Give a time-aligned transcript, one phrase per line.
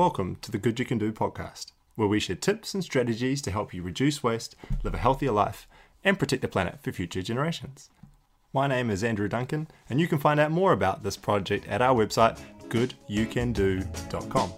[0.00, 3.50] welcome to the Good You Can Do podcast, where we share tips and strategies to
[3.50, 5.68] help you reduce waste, live a healthier life,
[6.02, 7.90] and protect the planet for future generations.
[8.54, 11.82] My name is Andrew Duncan, and you can find out more about this project at
[11.82, 12.40] our website,
[12.70, 14.52] goodyoucando.com.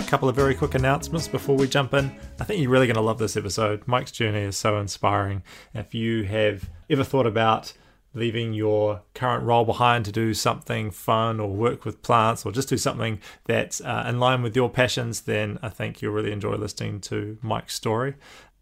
[0.00, 2.10] A couple of very quick announcements before we jump in.
[2.40, 3.86] I think you're really going to love this episode.
[3.86, 5.44] Mike's journey is so inspiring.
[5.74, 7.72] If you have ever thought about
[8.14, 12.68] leaving your current role behind to do something fun or work with plants or just
[12.68, 16.56] do something that's uh, in line with your passions, then I think you'll really enjoy
[16.56, 18.14] listening to Mike's story.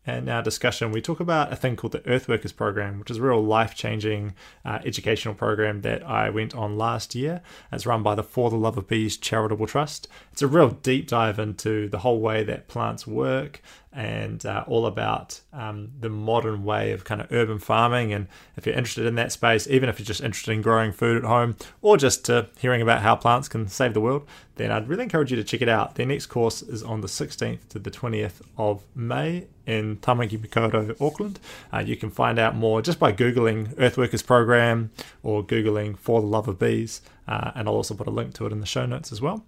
[0.07, 3.23] In our discussion, we talk about a thing called the Earthworkers Program, which is a
[3.23, 7.43] real life changing uh, educational program that I went on last year.
[7.71, 10.09] It's run by the For the Love of Bees Charitable Trust.
[10.33, 13.61] It's a real deep dive into the whole way that plants work,
[13.93, 18.13] and uh, all about um, the modern way of kind of urban farming.
[18.13, 21.17] And if you're interested in that space, even if you're just interested in growing food
[21.17, 24.27] at home or just uh, hearing about how plants can save the world,
[24.57, 25.97] then I'd really encourage you to check it out.
[25.97, 31.01] Their next course is on the 16th to the 20th of May in Tamaki Makaurau,
[31.01, 31.41] Auckland.
[31.73, 34.91] Uh, you can find out more just by Googling Earthworkers Program
[35.23, 37.03] or Googling For the Love of Bees.
[37.27, 39.45] Uh, and I'll also put a link to it in the show notes as well.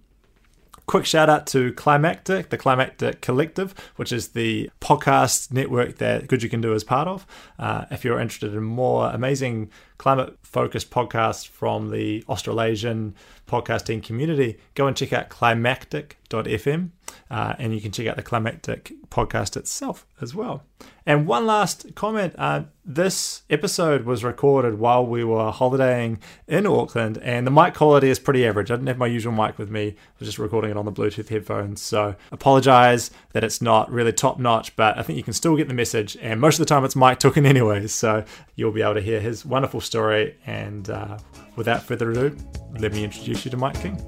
[0.85, 6.43] Quick shout out to Climactic, the Climactic Collective, which is the podcast network that Good
[6.43, 7.25] You Can Do is part of.
[7.57, 13.15] Uh, if you're interested in more amazing climate focused podcast from the Australasian
[13.47, 16.89] podcasting community, go and check out climactic.fm
[17.29, 20.63] uh, and you can check out the Climactic podcast itself as well.
[21.05, 27.17] And one last comment uh, this episode was recorded while we were holidaying in Auckland,
[27.19, 28.71] and the mic quality is pretty average.
[28.71, 30.91] I didn't have my usual mic with me, I was just recording it on the
[30.91, 31.81] Bluetooth headphones.
[31.81, 35.67] So, apologize that it's not really top notch, but I think you can still get
[35.67, 36.17] the message.
[36.21, 37.93] And most of the time, it's Mike talking, anyways.
[37.93, 38.23] So,
[38.55, 40.35] you'll be able to hear his wonderful story.
[40.45, 41.17] And uh,
[41.55, 42.35] without further ado,
[42.79, 43.99] let me introduce you to Mike King.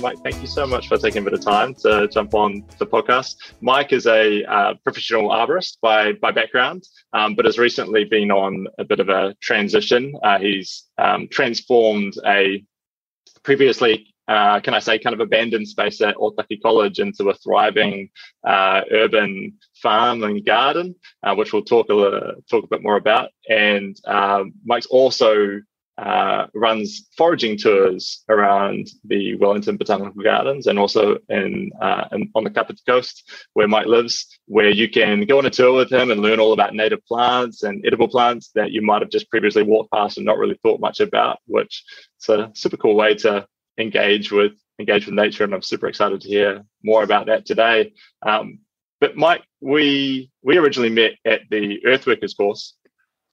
[0.00, 2.86] Mike, thank you so much for taking a bit of time to jump on the
[2.86, 3.36] podcast.
[3.60, 8.66] Mike is a uh, professional arborist by by background, um, but has recently been on
[8.78, 10.14] a bit of a transition.
[10.22, 12.64] Uh, he's um, transformed a
[13.42, 18.10] previously, uh, can I say, kind of abandoned space at Otaki College into a thriving
[18.46, 23.30] uh, urban farm and garden, uh, which we'll talk a talk a bit more about.
[23.48, 25.60] And um, Mike's also
[25.98, 32.44] uh, runs foraging tours around the Wellington Botanical Gardens and also in, uh, in, on
[32.44, 36.12] the Kapiti Coast where Mike lives, where you can go on a tour with him
[36.12, 39.64] and learn all about native plants and edible plants that you might have just previously
[39.64, 41.38] walked past and not really thought much about.
[41.46, 41.84] Which
[42.20, 43.46] is a super cool way to
[43.80, 47.92] engage with engage with nature, and I'm super excited to hear more about that today.
[48.22, 48.60] Um,
[49.00, 52.74] but Mike, we we originally met at the Earthworkers course,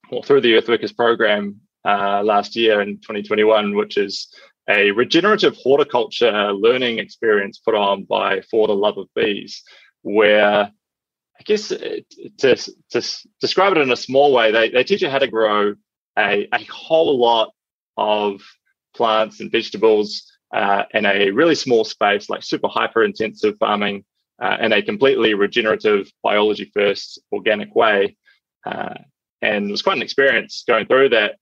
[0.09, 4.27] or through the Earthworkers program uh, last year in 2021, which is
[4.69, 9.63] a regenerative horticulture learning experience put on by For the Love of Bees,
[10.01, 10.71] where
[11.39, 11.99] I guess uh,
[12.39, 12.55] to,
[12.89, 13.01] to
[13.39, 15.75] describe it in a small way, they, they teach you how to grow
[16.17, 17.53] a, a whole lot
[17.95, 18.41] of
[18.95, 24.05] plants and vegetables uh, in a really small space, like super hyper intensive farming
[24.41, 28.15] uh, in a completely regenerative, biology first, organic way.
[28.65, 28.93] Uh,
[29.41, 31.35] and it was quite an experience going through that.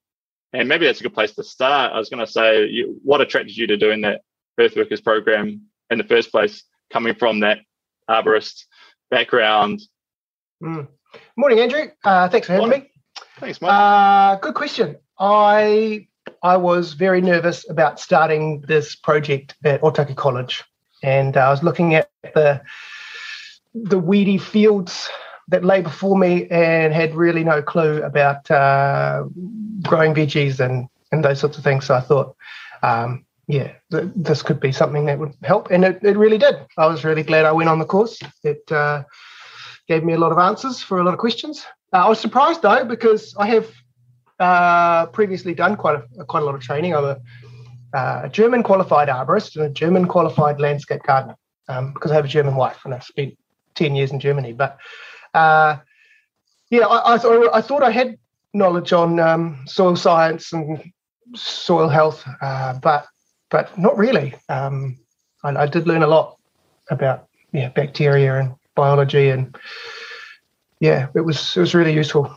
[0.53, 1.91] And maybe that's a good place to start.
[1.93, 4.21] I was going to say, you, what attracted you to doing that
[4.59, 7.59] Earthworkers program in the first place, coming from that
[8.09, 8.65] arborist
[9.11, 9.81] background?
[10.63, 10.87] Mm.
[11.35, 11.87] Morning, Andrew.
[12.03, 12.83] Uh, thanks for having Morning.
[12.83, 13.23] me.
[13.39, 13.71] Thanks, Mike.
[13.71, 14.97] Uh, good question.
[15.19, 16.07] I
[16.45, 20.63] I was very nervous about starting this project at Otaki College,
[21.01, 22.61] and I was looking at the
[23.73, 25.09] the weedy fields
[25.47, 29.23] that lay before me and had really no clue about uh,
[29.81, 31.85] growing veggies and, and those sorts of things.
[31.87, 32.35] So I thought,
[32.83, 35.71] um, yeah, th- this could be something that would help.
[35.71, 36.55] And it, it really did.
[36.77, 38.19] I was really glad I went on the course.
[38.43, 39.03] It uh,
[39.87, 41.65] gave me a lot of answers for a lot of questions.
[41.91, 43.67] Uh, I was surprised though, because I have
[44.39, 46.95] uh, previously done quite a, quite a lot of training.
[46.95, 47.17] I'm a,
[47.93, 51.37] uh, a German qualified arborist and a German qualified landscape gardener
[51.69, 53.37] um, because I have a German wife and I've spent
[53.75, 54.53] 10 years in Germany.
[54.53, 54.77] But
[55.33, 55.77] uh,
[56.69, 58.17] yeah, I, I, I, thought I had
[58.53, 60.91] knowledge on um, soil science and
[61.35, 63.05] soil health, uh, but
[63.49, 64.33] but not really.
[64.49, 64.97] Um,
[65.43, 66.37] I, I, did learn a lot
[66.89, 69.55] about yeah bacteria and biology, and
[70.79, 72.35] yeah, it was it was really useful.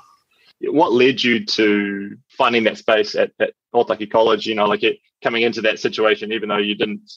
[0.60, 4.46] What led you to finding that space at, at College?
[4.46, 7.10] You know, like it coming into that situation, even though you didn't,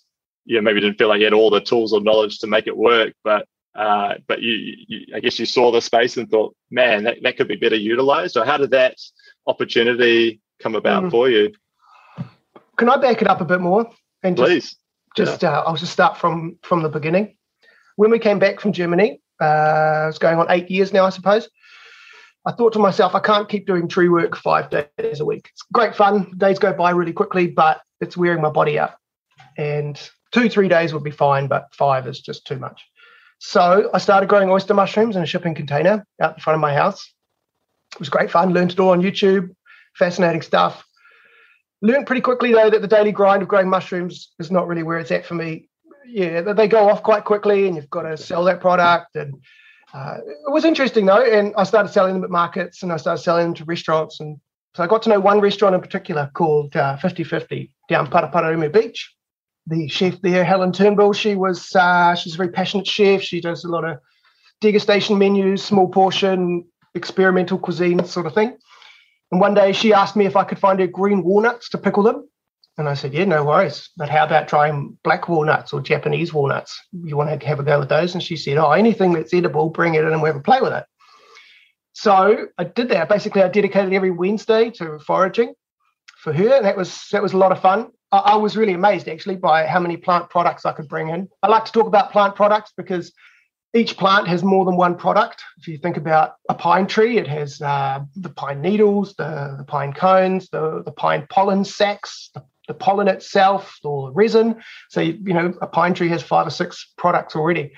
[0.45, 2.67] you know, maybe didn't feel like you had all the tools or knowledge to make
[2.67, 6.55] it work, but uh, but you, you, I guess you saw the space and thought,
[6.69, 8.35] man, that, that could be better utilized.
[8.35, 8.97] Or how did that
[9.47, 11.11] opportunity come about mm.
[11.11, 11.53] for you?
[12.81, 13.89] can I back it up a bit more
[14.23, 14.75] and just, please?
[15.15, 15.59] Just yeah.
[15.59, 17.37] uh, I'll just start from from the beginning.
[17.95, 21.47] When we came back from Germany, uh, it's going on eight years now, I suppose.
[22.45, 25.49] I thought to myself, I can't keep doing tree work five days a week.
[25.51, 26.31] It's great fun.
[26.37, 28.93] Days go by really quickly, but it's wearing my body out.
[29.57, 29.99] And
[30.31, 32.83] two, three days would be fine, but five is just too much.
[33.37, 36.73] So I started growing oyster mushrooms in a shipping container out in front of my
[36.73, 37.11] house.
[37.93, 38.53] It was great fun.
[38.53, 39.53] Learned it all on YouTube.
[39.97, 40.83] Fascinating stuff.
[41.81, 44.99] Learned pretty quickly though that the daily grind of growing mushrooms is not really where
[44.99, 45.67] it's at for me.
[46.05, 49.15] Yeah, they go off quite quickly, and you've got to sell that product.
[49.15, 49.41] And
[49.93, 53.21] uh, it was interesting though, and I started selling them at markets, and I started
[53.21, 54.19] selling them to restaurants.
[54.19, 54.39] And
[54.75, 59.15] so I got to know one restaurant in particular called uh, 5050 down Paraparaumu Beach
[59.67, 61.13] the chef there, Helen Turnbull.
[61.13, 63.21] She was uh, she's a very passionate chef.
[63.21, 63.99] She does a lot of
[64.61, 66.65] degustation menus, small portion,
[66.95, 68.57] experimental cuisine sort of thing.
[69.31, 72.03] And one day she asked me if I could find her green walnuts to pickle
[72.03, 72.27] them.
[72.77, 73.89] And I said, yeah, no worries.
[73.97, 76.79] But how about trying black walnuts or Japanese walnuts?
[76.91, 78.13] You want to have a go with those?
[78.13, 80.61] And she said, oh, anything that's edible, bring it in and we'll have a play
[80.61, 80.85] with it.
[81.93, 83.09] So I did that.
[83.09, 85.53] Basically, I dedicated every Wednesday to foraging
[86.17, 86.55] for her.
[86.55, 87.89] And that was that was a lot of fun.
[88.11, 91.27] I, I was really amazed actually by how many plant products I could bring in.
[91.43, 93.11] I like to talk about plant products because
[93.73, 95.43] each plant has more than one product.
[95.57, 99.63] If you think about a pine tree, it has uh, the pine needles, the, the
[99.63, 104.55] pine cones, the, the pine pollen sacs, the, the pollen itself, or the resin.
[104.89, 107.73] So, you know, a pine tree has five or six products already.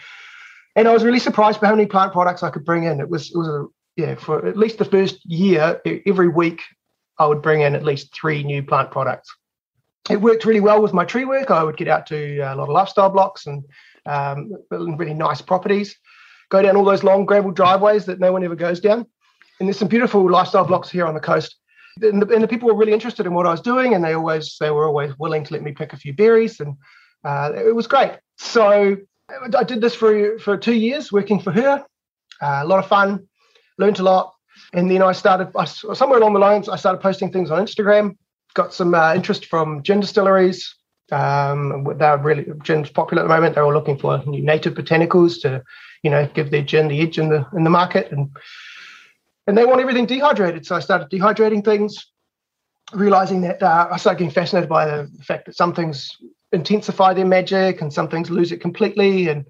[0.75, 2.99] And I was really surprised by how many plant products I could bring in.
[2.99, 6.61] It was, it was a, yeah, for at least the first year, every week,
[7.19, 9.31] I would bring in at least three new plant products
[10.09, 11.49] it worked really well with my tree work.
[11.49, 13.63] I would get out to a lot of lifestyle blocks and
[14.05, 15.95] um, really nice properties,
[16.49, 19.05] go down all those long gravel driveways that no one ever goes down.
[19.59, 21.55] And there's some beautiful lifestyle blocks here on the coast.
[22.01, 24.13] And the, and the people were really interested in what I was doing, and they
[24.13, 26.75] always they were always willing to let me pick a few berries, and
[27.23, 28.13] uh, it was great.
[28.37, 28.97] So
[29.29, 31.85] I did this for for two years, working for her.
[32.41, 33.27] Uh, a lot of fun,
[33.77, 34.33] learned a lot,
[34.73, 36.67] and then I started I, somewhere along the lines.
[36.67, 38.17] I started posting things on Instagram,
[38.53, 40.75] got some uh, interest from gin distilleries.
[41.11, 43.55] Um, they're really gin's popular at the moment.
[43.55, 45.61] They're all looking for new native botanicals to,
[46.01, 48.29] you know, give their gin the edge in the in the market, and
[49.47, 50.65] and they want everything dehydrated.
[50.65, 52.11] So I started dehydrating things,
[52.93, 56.09] realizing that uh, I started getting fascinated by the fact that some things
[56.51, 59.27] intensify their magic and some things lose it completely.
[59.27, 59.45] And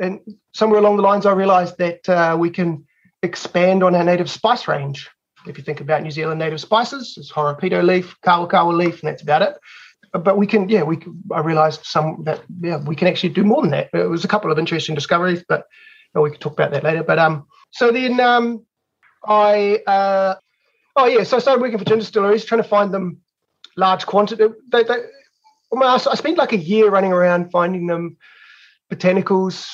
[0.00, 0.20] and
[0.52, 2.86] somewhere along the lines, I realized that uh, we can
[3.22, 5.08] expand on our native spice range.
[5.46, 9.08] If you think about New Zealand native spices, it's horopito leaf, kawa kawa leaf, and
[9.08, 9.54] that's about it.
[10.12, 10.98] But we can, yeah, we.
[11.32, 13.90] I realised some that yeah, we can actually do more than that.
[13.92, 15.64] It was a couple of interesting discoveries, but
[16.14, 17.02] we could talk about that later.
[17.02, 18.64] But um, so then um,
[19.28, 20.34] I uh,
[20.96, 23.18] oh yeah, so I started working for gin distilleries, trying to find them
[23.76, 24.46] large quantity.
[24.72, 24.96] They, they,
[25.80, 28.16] I spent like a year running around finding them
[28.90, 29.68] botanicals,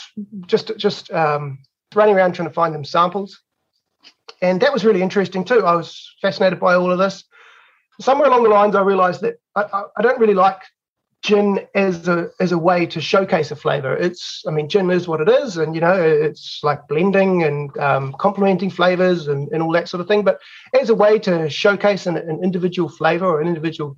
[0.46, 1.60] just just um,
[1.94, 3.40] running around trying to find them samples
[4.44, 5.64] and that was really interesting too.
[5.64, 7.24] I was fascinated by all of this.
[8.00, 10.60] Somewhere along the lines, I realised that I, I, don't really like
[11.24, 13.96] gin as a as a way to showcase a flavour.
[13.96, 17.76] It's, I mean, gin is what it is, and you know, it's like blending and
[17.78, 20.22] um, complementing flavours and, and all that sort of thing.
[20.22, 20.38] But
[20.78, 23.96] as a way to showcase an, an individual flavour or an individual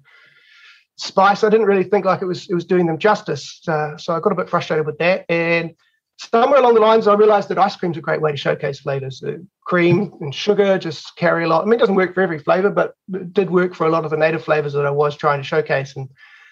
[0.95, 3.61] spice, I didn't really think like it was it was doing them justice.
[3.67, 5.75] Uh, so I got a bit frustrated with that, and
[6.19, 8.79] somewhere along the lines, I realized that ice cream is a great way to showcase
[8.79, 9.21] flavors.
[9.21, 11.63] Uh, cream and sugar just carry a lot.
[11.63, 14.05] I mean, it doesn't work for every flavor, but it did work for a lot
[14.05, 15.97] of the native flavors that I was trying to showcase.
[15.97, 16.09] And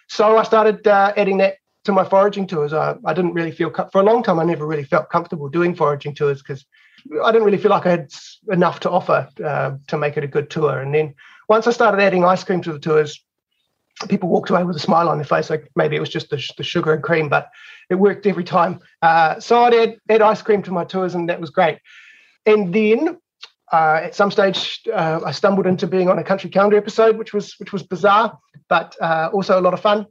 [0.09, 2.73] so I started uh, adding that to my foraging tours.
[2.73, 5.75] I, I didn't really feel, for a long time, I never really felt comfortable doing
[5.75, 6.65] foraging tours because
[7.23, 8.11] I didn't really feel like I had
[8.51, 10.81] enough to offer uh, to make it a good tour.
[10.81, 11.15] And then
[11.49, 13.23] once I started adding ice cream to the tours,
[14.09, 16.43] people walked away with a smile on their face, like maybe it was just the,
[16.57, 17.49] the sugar and cream, but
[17.91, 18.81] it worked every time.
[19.03, 21.79] Uh, so I'd add, add ice cream to my tours, and that was great.
[22.47, 23.19] And then
[23.73, 27.33] uh, at some stage, uh, I stumbled into being on a country calendar episode, which
[27.33, 30.07] was which was bizarre, but uh, also a lot of fun.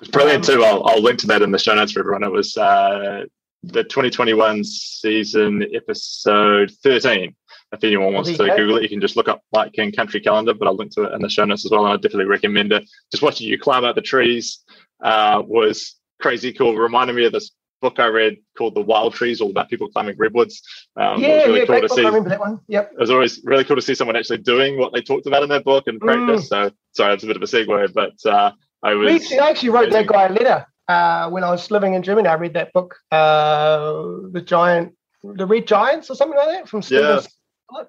[0.00, 0.64] It's brilliant um, too.
[0.64, 2.22] I'll, I'll link to that in the show notes for everyone.
[2.22, 3.24] It was uh,
[3.62, 7.34] the 2021 season episode 13
[7.72, 10.54] if anyone wants to Google it, you can just look up Mike King Country Calendar,
[10.54, 11.84] but I'll link to it in the show notes as well.
[11.84, 12.88] And I definitely recommend it.
[13.12, 14.58] Just watching you climb out the trees
[15.02, 16.76] uh, was crazy cool.
[16.76, 20.16] Reminded me of this book I read called The Wild Trees, all about people climbing
[20.18, 20.62] redwoods.
[20.96, 21.96] Um, yeah, really yeah, cool to book.
[21.96, 22.02] see.
[22.02, 22.60] I remember that one.
[22.68, 22.92] Yep.
[22.92, 25.48] It was always really cool to see someone actually doing what they talked about in
[25.48, 26.46] their book and practice.
[26.46, 26.48] Mm.
[26.48, 29.32] So sorry, that's a bit of a segue, but uh, I was.
[29.32, 32.28] I actually wrote that guy a letter uh, when I was living in Germany.
[32.28, 36.82] I read that book, uh, The Giant, The Red Giants, or something like that from
[36.82, 37.20] Stephen yeah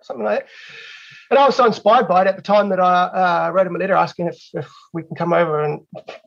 [0.02, 0.50] something like that.
[1.32, 3.76] And I was so inspired by it at the time that I uh, wrote him
[3.76, 5.80] a letter asking if, if we can come over and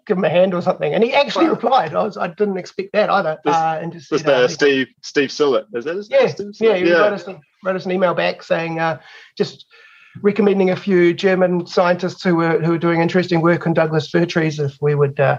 [0.07, 0.95] give him a hand or something.
[0.95, 1.53] And he actually wow.
[1.53, 1.95] replied.
[1.95, 3.39] I was I didn't expect that either.
[3.45, 5.67] This, uh, and just said, uh, Steve Steve Sillett.
[5.75, 6.77] Is that his yeah, Steve yeah.
[6.77, 6.95] He yeah.
[6.95, 7.29] Wrote, us,
[7.63, 8.99] wrote us an email back saying uh,
[9.37, 9.67] just
[10.23, 14.25] recommending a few German scientists who were who were doing interesting work on Douglas fir
[14.25, 15.39] trees if we would uh,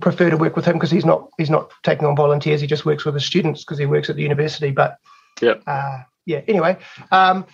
[0.00, 2.62] prefer to work with him because he's not he's not taking on volunteers.
[2.62, 4.70] He just works with the students because he works at the university.
[4.70, 4.96] But
[5.42, 6.40] yeah, uh, yeah.
[6.48, 6.78] Anyway,
[7.12, 7.44] um,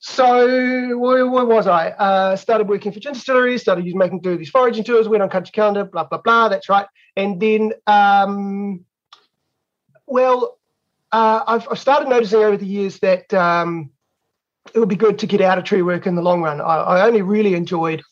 [0.00, 1.90] so where, where, was I?
[1.90, 5.28] Uh, started working for gin distilleries, started using, making do these foraging tours, went on
[5.28, 6.48] country calendar, blah blah blah.
[6.48, 6.86] That's right.
[7.16, 8.86] And then, um,
[10.06, 10.58] well,
[11.12, 13.90] uh, I've, I've, started noticing over the years that um,
[14.74, 16.62] it would be good to get out of tree work in the long run.
[16.62, 18.02] I, I only really enjoyed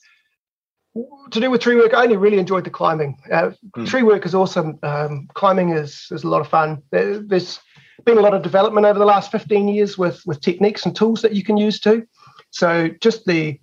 [1.30, 1.94] to do with tree work.
[1.94, 3.18] I only really enjoyed the climbing.
[3.32, 3.86] Uh, mm.
[3.86, 4.78] Tree work is awesome.
[4.82, 6.82] Um, climbing is is a lot of fun.
[6.90, 7.60] There, there's
[8.04, 11.22] been a lot of development over the last 15 years with with techniques and tools
[11.22, 12.06] that you can use too.
[12.50, 13.58] So just the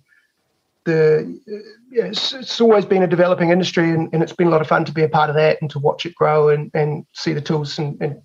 [0.86, 1.40] the
[1.90, 4.68] yeah, it's, it's, always been a developing industry and, and, it's been a lot of
[4.68, 7.32] fun to be a part of that and to watch it grow and, and see
[7.32, 8.22] the tools and, and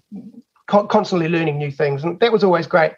[0.67, 2.93] constantly learning new things and that was always great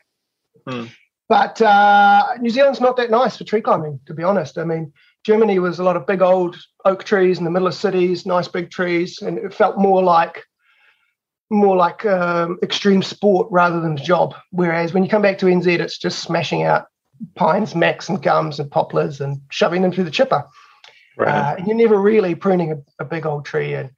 [0.67, 0.85] hmm.
[1.27, 4.93] but uh, new zealand's not that nice for tree climbing to be honest i mean
[5.25, 6.55] germany was a lot of big old
[6.85, 10.43] oak trees in the middle of cities nice big trees and it felt more like
[11.49, 14.35] more like um, extreme sport rather than a job.
[14.51, 16.87] Whereas when you come back to NZ, it's just smashing out
[17.35, 20.45] pines, macs, and gums and poplars and shoving them through the chipper.
[21.17, 21.29] Right.
[21.29, 23.75] Uh, and you're never really pruning a, a big old tree.
[23.75, 23.91] And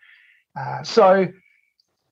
[0.60, 1.28] uh, so,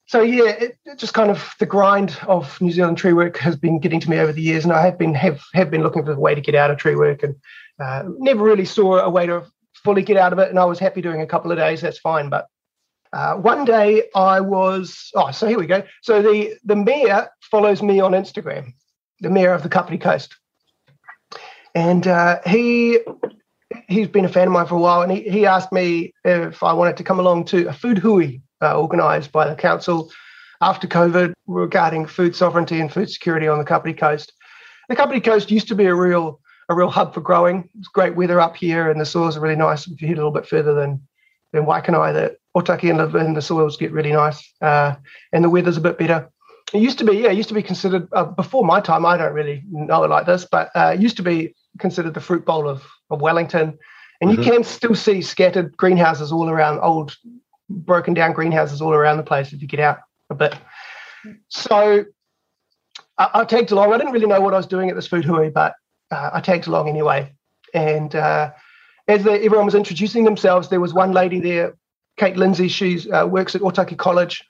[0.05, 3.55] so yeah, it, it, just kind of the grind of New Zealand tree work has
[3.55, 6.05] been getting to me over the years, and I have been have have been looking
[6.05, 7.35] for a way to get out of tree work, and
[7.79, 9.45] uh, never really saw a way to
[9.83, 10.49] fully get out of it.
[10.49, 11.81] And I was happy doing a couple of days.
[11.81, 12.47] That's fine, but
[13.13, 15.83] uh, one day I was, oh, so here we go.
[16.01, 18.73] So the, the mayor follows me on Instagram,
[19.19, 20.35] the mayor of the Kapiti Coast.
[21.75, 22.99] And uh, he
[23.87, 26.61] he's been a fan of mine for a while, and he, he asked me if
[26.63, 30.11] I wanted to come along to a food hui uh, organised by the council
[30.61, 34.33] after COVID regarding food sovereignty and food security on the Kapiti Coast.
[34.89, 36.39] The Kapiti Coast used to be a real
[36.69, 37.69] a real hub for growing.
[37.77, 39.87] It's great weather up here, and the soils are really nice.
[39.87, 41.01] If you head a little bit further than
[41.51, 44.95] than Waikanae, that Otaki and the, and the soils get really nice, uh,
[45.31, 46.29] and the weather's a bit better.
[46.73, 49.05] It used to be, yeah, it used to be considered uh, before my time.
[49.05, 52.21] I don't really know it like this, but uh, it used to be considered the
[52.21, 53.77] fruit bowl of, of Wellington.
[54.21, 54.41] And mm-hmm.
[54.41, 57.15] you can still see scattered greenhouses all around, old
[57.69, 60.55] broken down greenhouses all around the place if you get out a bit.
[61.49, 62.05] So
[63.17, 63.93] I, I tagged along.
[63.93, 65.73] I didn't really know what I was doing at this food hui, but
[66.11, 67.33] uh, I tagged along anyway.
[67.73, 68.51] And uh,
[69.07, 71.75] as the, everyone was introducing themselves, there was one lady there
[72.23, 72.69] Kate Lindsay.
[72.69, 74.45] She uh, works at Otaki College.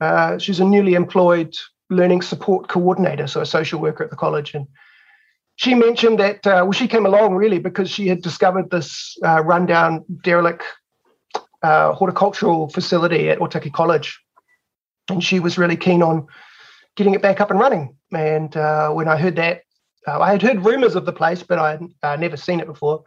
[0.00, 1.54] Uh, she's a newly employed
[1.90, 4.52] learning support coordinator, so a social worker at the college.
[4.52, 4.66] And
[5.54, 9.44] she mentioned that, uh, well, she came along really because she had discovered this uh,
[9.44, 10.64] rundown, derelict
[11.62, 14.18] uh, horticultural facility at Otaki College.
[15.08, 16.26] And she was really keen on
[16.96, 17.96] getting it back up and running.
[18.12, 19.62] And uh, when I heard that,
[20.04, 23.04] I had heard rumors of the place, but I had never seen it before.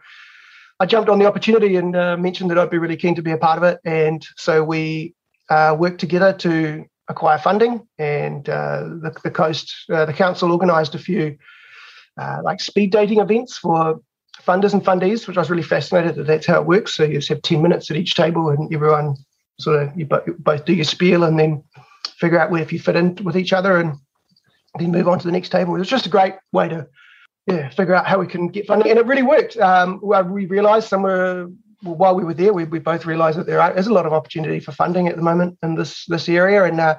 [0.82, 3.30] I jumped on the opportunity and uh, mentioned that I'd be really keen to be
[3.30, 3.78] a part of it.
[3.84, 5.14] And so we
[5.48, 10.96] uh, worked together to acquire funding, and uh, the, the coast, uh, the council organised
[10.96, 11.38] a few
[12.20, 14.00] uh, like speed dating events for
[14.42, 16.96] funders and fundees, which I was really fascinated that that's how it works.
[16.96, 19.14] So you just have ten minutes at each table, and everyone
[19.60, 21.62] sort of you both do your spiel and then
[22.16, 23.98] figure out where if you fit in with each other, and
[24.80, 25.76] then move on to the next table.
[25.76, 26.88] It was just a great way to
[27.46, 28.90] yeah, figure out how we can get funding.
[28.90, 29.56] And it really worked.
[29.56, 31.48] Um, we realized somewhere
[31.82, 34.60] while we were there, we, we both realized that there is a lot of opportunity
[34.60, 36.64] for funding at the moment in this this area.
[36.64, 36.98] And uh,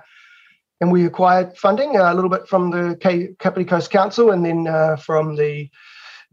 [0.81, 4.45] and we acquired funding uh, a little bit from the K- Kapiti Coast Council and
[4.45, 5.69] then uh, from the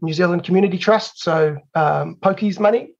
[0.01, 1.21] New Zealand Community Trust.
[1.21, 2.93] So um, pokies money.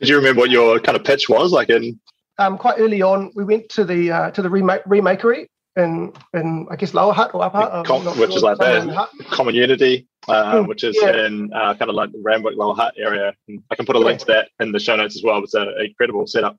[0.00, 2.00] Did you remember what your kind of pitch was like in?
[2.38, 6.66] Um, quite early on, we went to the uh, to the remake, remakery in in
[6.70, 10.54] I guess Lower Hutt or Upper Hutt, Com- which is like that Common Unity, uh,
[10.54, 11.26] mm, which is yeah.
[11.26, 13.34] in uh, kind of like the Randwick Lower Hutt area.
[13.48, 15.42] And I can put a link to that in the show notes as well.
[15.42, 16.56] It's an incredible setup.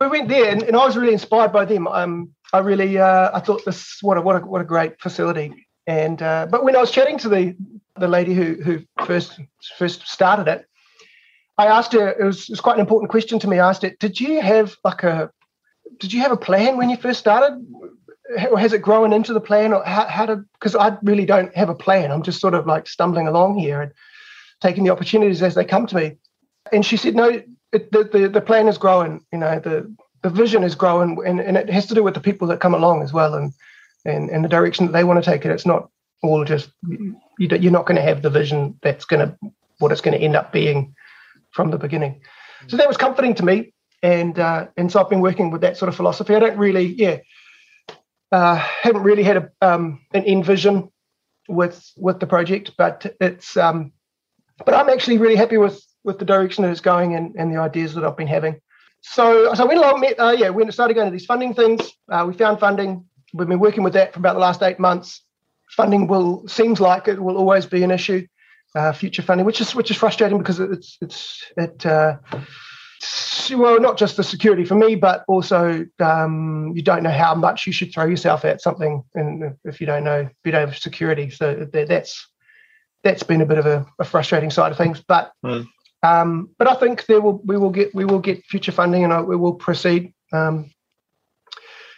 [0.00, 1.88] We went there, and, and I was really inspired by them.
[1.88, 5.66] Um, I really uh, I thought this what a what a what a great facility.
[5.86, 7.56] And uh, but when I was chatting to the
[7.96, 9.40] the lady who who first
[9.78, 10.66] first started it,
[11.56, 12.10] I asked her.
[12.10, 13.58] It was, it was quite an important question to me.
[13.58, 15.30] I asked her, "Did you have like a
[15.98, 17.64] did you have a plan when you first started?
[18.56, 21.68] Has it grown into the plan or how, how to because i really don't have
[21.68, 23.92] a plan i'm just sort of like stumbling along here and
[24.60, 26.16] taking the opportunities as they come to me
[26.72, 27.42] and she said no
[27.72, 29.92] it, the, the, the plan is growing you know the
[30.22, 32.74] the vision is growing and, and it has to do with the people that come
[32.74, 33.52] along as well and
[34.04, 35.88] and, and the direction that they want to take it it's not
[36.22, 40.00] all just you, you're not going to have the vision that's going to what it's
[40.00, 40.94] going to end up being
[41.52, 42.20] from the beginning.
[42.68, 45.76] So that was comforting to me, and uh, and so I've been working with that
[45.76, 46.34] sort of philosophy.
[46.34, 47.18] I don't really, yeah,
[48.36, 50.90] uh, haven't really had a, um, an end vision
[51.48, 53.92] with with the project, but it's um,
[54.66, 57.58] but I'm actually really happy with with the direction that it's going and, and the
[57.58, 58.60] ideas that I've been having.
[59.00, 61.80] So so I went along, met, uh, yeah, we started going to these funding things.
[62.12, 63.06] Uh, we found funding.
[63.32, 65.22] We've been working with that for about the last eight months.
[65.70, 68.26] Funding will seems like it will always be an issue.
[68.74, 72.18] Uh, future funding, which is which is frustrating because it's it's it uh,
[73.54, 77.66] well, not just the security for me, but also um, you don't know how much
[77.66, 80.78] you should throw yourself at something, and if you don't know, if you don't have
[80.78, 82.28] security, so that's
[83.04, 85.02] that's been a bit of a, a frustrating side of things.
[85.06, 85.66] But mm.
[86.02, 89.12] um, but I think there will we will get we will get future funding, and
[89.12, 90.12] I, we will proceed.
[90.32, 90.70] Um,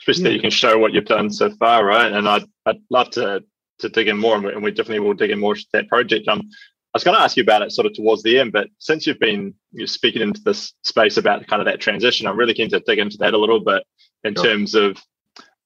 [0.00, 0.28] Especially yeah.
[0.30, 2.12] that you can show what you've done so far, right?
[2.12, 3.44] And I'd I'd love to
[3.80, 6.28] to dig in more, and we definitely will dig in more to that project.
[6.28, 6.48] Um,
[6.96, 9.18] was going to ask you about it sort of towards the end, but since you've
[9.18, 12.80] been you're speaking into this space about kind of that transition, I'm really keen to
[12.80, 13.84] dig into that a little bit
[14.24, 14.44] in sure.
[14.44, 14.96] terms of.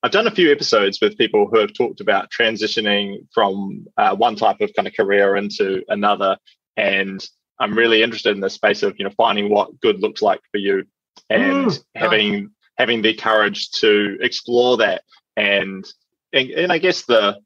[0.05, 4.35] I've done a few episodes with people who have talked about transitioning from uh, one
[4.35, 6.37] type of kind of career into another,
[6.76, 7.25] and
[7.61, 10.59] I'm really interested in the space of you know finding what good looks like for
[10.59, 10.85] you,
[11.31, 15.02] and mm, having having the courage to explore that,
[15.37, 15.85] and,
[16.33, 17.38] and and I guess the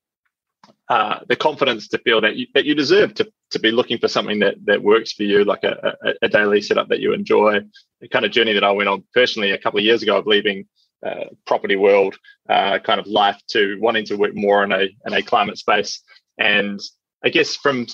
[0.88, 4.09] uh, the confidence to feel that you, that you deserve to, to be looking for
[4.09, 7.61] something that, that works for you, like a, a, a daily setup that you enjoy.
[8.00, 10.26] The kind of journey that I went on personally a couple of years ago of
[10.26, 10.67] leaving
[11.05, 12.17] uh, property world
[12.49, 16.03] uh, kind of life to wanting to work more in a in a climate space.
[16.38, 16.81] And
[17.25, 17.87] I guess from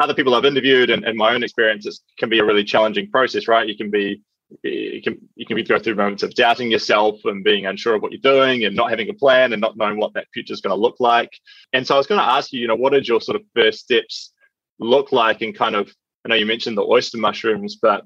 [0.00, 3.48] other people I've interviewed and, and my own experiences can be a really challenging process,
[3.48, 3.68] right?
[3.68, 4.22] You can be
[4.62, 8.02] you can you can be go through moments of doubting yourself and being unsure of
[8.02, 10.60] what you're doing and not having a plan and not knowing what that future is
[10.60, 11.32] going to look like.
[11.72, 13.42] And so I was going to ask you, you know, what did your sort of
[13.54, 14.32] first steps
[14.78, 15.92] look like and kind of
[16.24, 18.04] I know you mentioned the oyster mushrooms, but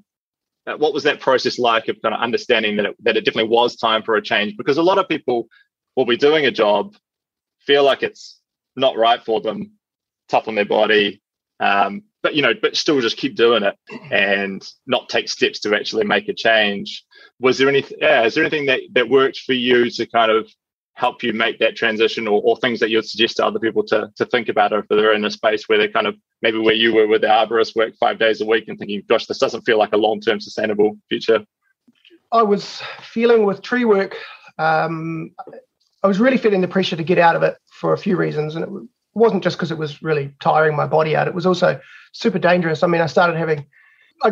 [0.67, 3.49] uh, what was that process like of kind of understanding that it, that it definitely
[3.49, 4.55] was time for a change?
[4.57, 5.47] Because a lot of people
[5.95, 6.95] will be doing a job,
[7.61, 8.39] feel like it's
[8.75, 9.71] not right for them,
[10.29, 11.21] tough on their body,
[11.59, 13.75] um, but you know, but still just keep doing it
[14.11, 17.03] and not take steps to actually make a change.
[17.39, 17.97] Was there anything?
[17.99, 20.47] Yeah, is there anything that that worked for you to kind of
[21.01, 24.09] help you make that transition, or, or things that you'd suggest to other people to
[24.15, 26.93] to think about if they're in a space where they're kind of maybe where you
[26.93, 29.79] were with the arborist, work five days a week, and thinking, "Gosh, this doesn't feel
[29.79, 31.43] like a long term sustainable future."
[32.31, 34.15] I was feeling with tree work.
[34.59, 35.31] Um,
[36.03, 38.55] I was really feeling the pressure to get out of it for a few reasons,
[38.55, 38.69] and it
[39.15, 41.27] wasn't just because it was really tiring my body out.
[41.27, 41.79] It was also
[42.11, 42.83] super dangerous.
[42.83, 43.65] I mean, I started having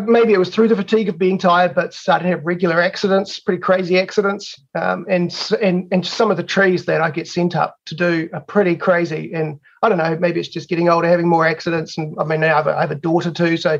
[0.05, 3.39] maybe it was through the fatigue of being tired, but started to have regular accidents,
[3.39, 4.55] pretty crazy accidents.
[4.75, 8.29] Um, and, and and some of the trees that I get sent up to do
[8.33, 9.33] are pretty crazy.
[9.33, 11.97] And I don't know, maybe it's just getting older, having more accidents.
[11.97, 13.79] And I mean, I have a, I have a daughter too, so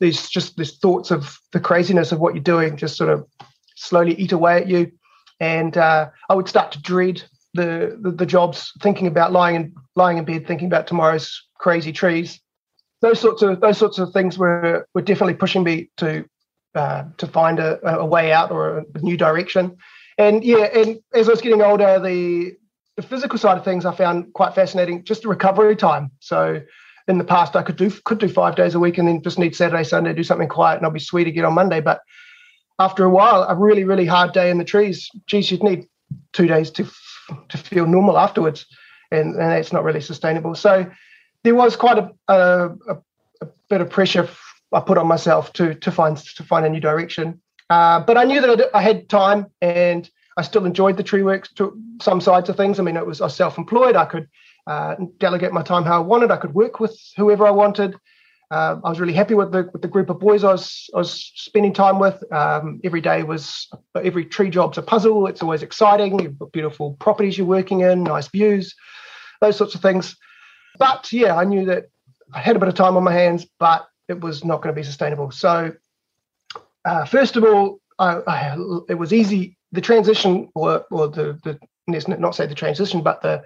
[0.00, 3.26] there's just these thoughts of the craziness of what you're doing just sort of
[3.76, 4.90] slowly eat away at you.
[5.40, 7.22] And uh, I would start to dread
[7.54, 11.92] the, the, the jobs, thinking about lying in lying in bed, thinking about tomorrow's crazy
[11.92, 12.40] trees.
[13.02, 16.24] Those sorts of those sorts of things were were definitely pushing me to
[16.74, 19.76] uh, to find a, a way out or a new direction.
[20.18, 22.52] And yeah, and as I was getting older, the
[22.96, 25.04] the physical side of things I found quite fascinating.
[25.04, 26.10] Just the recovery time.
[26.20, 26.60] So
[27.08, 29.38] in the past, I could do could do five days a week and then just
[29.38, 31.80] need Saturday, Sunday, do something quiet, and I'll be sweet again on Monday.
[31.80, 32.00] But
[32.78, 35.86] after a while, a really really hard day in the trees, geez, you'd need
[36.32, 36.86] two days to
[37.48, 38.66] to feel normal afterwards,
[39.10, 40.54] and, and that's not really sustainable.
[40.54, 40.90] So
[41.44, 42.70] there was quite a, a,
[43.40, 44.28] a bit of pressure
[44.72, 47.40] I put on myself to to find to find a new direction.
[47.70, 51.48] Uh, but I knew that I, had time, and I still enjoyed the tree work
[51.54, 52.78] to some sides of things.
[52.78, 53.96] I mean, it was I was self-employed.
[53.96, 54.28] I could
[54.66, 56.30] uh, delegate my time how I wanted.
[56.30, 57.96] I could work with whoever I wanted.
[58.50, 60.98] Uh, I was really happy with the with the group of boys I was I
[60.98, 62.22] was spending time with.
[62.32, 65.26] Um, every day was every tree job's a puzzle.
[65.26, 66.18] It's always exciting.
[66.18, 68.74] You've got beautiful properties you're working in, nice views,
[69.40, 70.16] those sorts of things.
[70.78, 71.88] But yeah, I knew that
[72.34, 74.78] I had a bit of time on my hands, but it was not going to
[74.78, 75.30] be sustainable.
[75.30, 75.72] So
[76.84, 78.56] uh, first of all, I, I,
[78.88, 79.56] it was easy.
[79.72, 81.58] The transition, or or the the
[82.18, 83.42] not say the transition, but the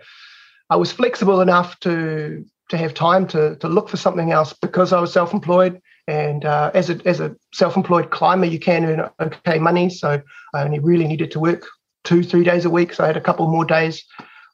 [0.70, 4.92] I was flexible enough to to have time to to look for something else because
[4.92, 5.80] I was self-employed.
[6.08, 9.90] And uh, as a as a self-employed climber, you can earn okay money.
[9.90, 10.20] So
[10.54, 11.66] I only really needed to work
[12.04, 12.94] two three days a week.
[12.94, 14.04] So I had a couple more days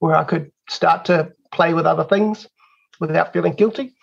[0.00, 2.48] where I could start to play with other things
[3.00, 3.94] without feeling guilty.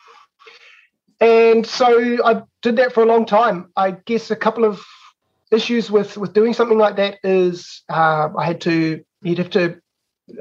[1.22, 3.72] And so I did that for a long time.
[3.76, 4.82] I guess a couple of
[5.52, 9.82] issues with with doing something like that is uh, I had to you'd have to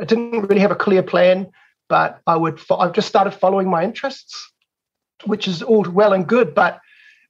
[0.01, 1.51] I didn't really have a clear plan
[1.89, 4.53] but I would I've just started following my interests,
[5.25, 6.55] which is all well and good.
[6.55, 6.81] But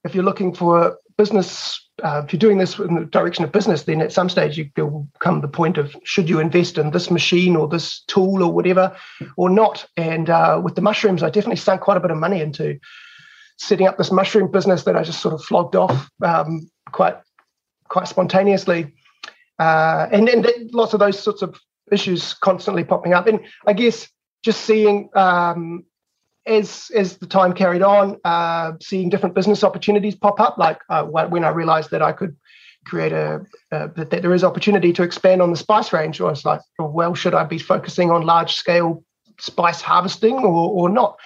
[0.04, 3.84] if you're looking for business, uh, if you're doing this in the direction of business,
[3.84, 7.10] then at some stage you will come the point of should you invest in this
[7.10, 8.96] machine or this tool or whatever,
[9.36, 9.86] or not.
[9.96, 12.78] And uh, with the mushrooms, I definitely sunk quite a bit of money into
[13.56, 17.16] setting up this mushroom business that I just sort of flogged off um, quite
[17.88, 18.94] quite spontaneously.
[19.58, 21.58] Uh, and, and lots of those sorts of
[21.90, 23.26] issues constantly popping up.
[23.26, 24.08] And I guess
[24.44, 25.84] just seeing um,
[26.48, 30.58] as as the time carried on, uh, seeing different business opportunities pop up.
[30.58, 32.36] Like uh, when I realized that I could
[32.86, 36.24] create a uh, that, that, there is opportunity to expand on the spice range, I
[36.24, 39.04] was like, well, should I be focusing on large scale
[39.38, 41.16] spice harvesting or or not?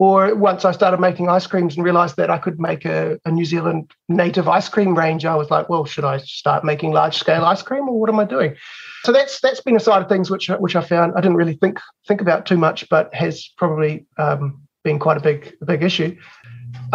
[0.00, 3.30] Or once I started making ice creams and realized that I could make a, a
[3.30, 7.18] New Zealand native ice cream range, I was like, well, should I start making large
[7.18, 8.56] scale ice cream or what am I doing?
[9.04, 11.52] So that's that's been a side of things which which I found I didn't really
[11.52, 15.82] think think about too much, but has probably um, been quite a big a big
[15.82, 16.16] issue.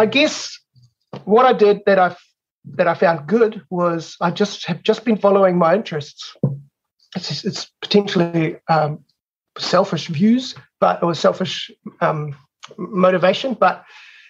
[0.00, 0.58] I guess
[1.26, 2.16] what I did that I
[2.74, 6.36] that I found good was I just have just been following my interests.
[7.14, 9.04] It's, it's potentially um,
[9.58, 12.34] selfish views, but or selfish um,
[12.76, 13.84] motivation, but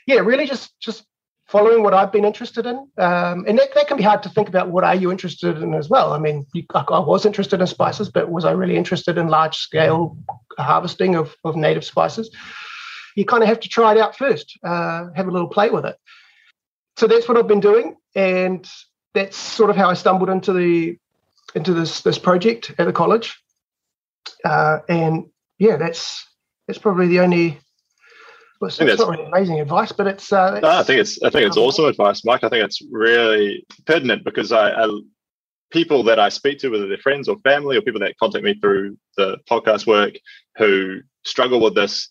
[0.06, 1.04] yeah, really just just
[1.46, 2.76] following what I've been interested in.
[2.98, 5.74] Um, and that, that can be hard to think about what are you interested in
[5.74, 6.12] as well.
[6.12, 9.56] I mean, you, I was interested in spices, but was I really interested in large
[9.56, 10.18] scale
[10.58, 12.34] harvesting of, of native spices?
[13.14, 15.86] You kind of have to try it out first, uh, have a little play with
[15.86, 15.96] it.
[16.96, 17.96] So that's what I've been doing.
[18.14, 18.68] And
[19.14, 20.98] that's sort of how I stumbled into the
[21.54, 23.40] into this this project at the college.
[24.44, 25.26] Uh, and
[25.58, 26.26] yeah, that's
[26.66, 27.60] that's probably the only
[28.60, 30.32] well, it's, it's not really amazing advice, but it's.
[30.32, 31.22] Uh, no, I think it's.
[31.22, 32.44] I think it's awesome advice, Mike.
[32.44, 35.00] I think it's really pertinent because I, I,
[35.70, 38.54] people that I speak to, whether they're friends or family or people that contact me
[38.54, 40.14] through the podcast work,
[40.56, 42.10] who struggle with this,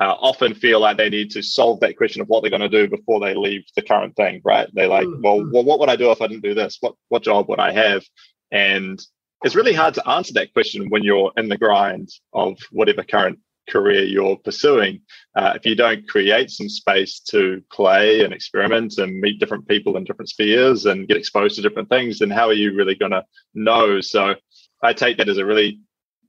[0.00, 2.68] uh, often feel like they need to solve that question of what they're going to
[2.68, 4.40] do before they leave the current thing.
[4.44, 4.68] Right?
[4.72, 5.22] They're like, mm-hmm.
[5.22, 6.78] well, well, what would I do if I didn't do this?
[6.80, 8.02] What what job would I have?
[8.50, 9.00] And
[9.44, 13.38] it's really hard to answer that question when you're in the grind of whatever current
[13.68, 15.00] career you're pursuing,
[15.36, 19.96] uh, if you don't create some space to play and experiment and meet different people
[19.96, 23.12] in different spheres and get exposed to different things, then how are you really going
[23.12, 24.00] to know?
[24.00, 24.34] So
[24.82, 25.80] I take that as a really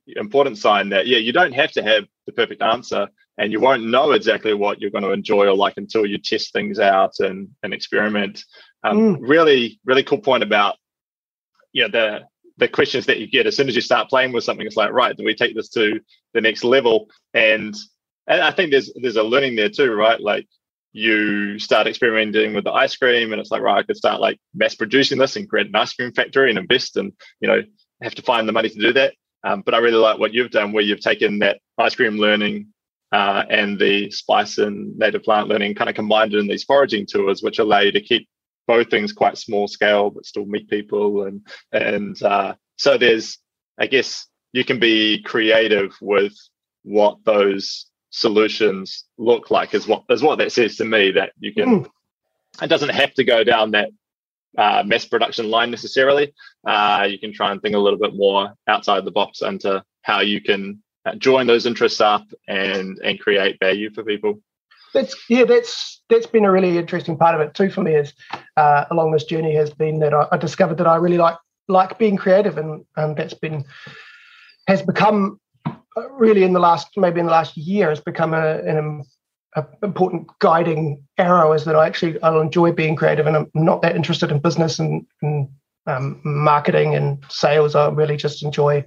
[0.07, 3.85] important sign that, yeah, you don't have to have the perfect answer and you won't
[3.85, 7.49] know exactly what you're going to enjoy or like until you test things out and,
[7.63, 8.43] and experiment.
[8.83, 9.17] Um, mm.
[9.21, 10.75] Really, really cool point about
[11.73, 12.21] yeah, the
[12.57, 14.91] the questions that you get as soon as you start playing with something, it's like,
[14.91, 15.99] right, do we take this to
[16.33, 17.09] the next level?
[17.33, 17.75] And
[18.27, 20.19] and I think there's there's a learning there too, right?
[20.19, 20.47] Like
[20.91, 24.39] you start experimenting with the ice cream, and it's like, right, I could start like
[24.53, 27.11] mass producing this and create an ice cream factory and invest, and
[27.41, 27.61] you know,
[28.01, 29.13] have to find the money to do that.
[29.43, 32.67] Um, but I really like what you've done, where you've taken that ice cream learning
[33.11, 37.41] uh, and the spice and native plant learning, kind of combined in these foraging tours,
[37.41, 38.27] which allow you to keep
[38.67, 41.23] both things quite small scale, but still meet people.
[41.23, 43.37] And and uh, so there's,
[43.77, 46.33] I guess, you can be creative with
[46.83, 49.73] what those solutions look like.
[49.73, 51.83] Is what is what that says to me that you can.
[51.83, 51.89] Mm.
[52.61, 53.89] It doesn't have to go down that
[54.57, 56.33] uh, mass production line necessarily.
[56.65, 60.19] Uh, you can try and think a little bit more outside the box into how
[60.19, 64.39] you can uh, join those interests up and and create value for people
[64.93, 67.95] that's yeah, that's that's been a really interesting part of it too for me.
[67.95, 68.13] Is
[68.57, 71.97] uh, along this journey has been that I, I, discovered that I really like like
[71.97, 73.65] being creative, and and that's been
[74.67, 78.59] has become uh, really in the last maybe in the last year has become a,
[78.59, 79.03] an
[79.55, 81.53] a important guiding arrow.
[81.53, 84.79] Is that I actually I'll enjoy being creative, and I'm not that interested in business
[84.79, 85.49] and, and
[85.87, 87.75] um, marketing and sales.
[87.75, 88.85] I really just enjoy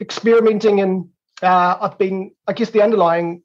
[0.00, 1.08] experimenting and
[1.42, 3.42] uh, I've been, I guess, the underlying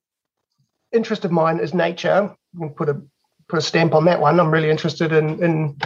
[0.91, 2.35] interest of mine is nature.
[2.75, 3.01] Put a
[3.47, 4.39] put a stamp on that one.
[4.39, 5.77] I'm really interested in in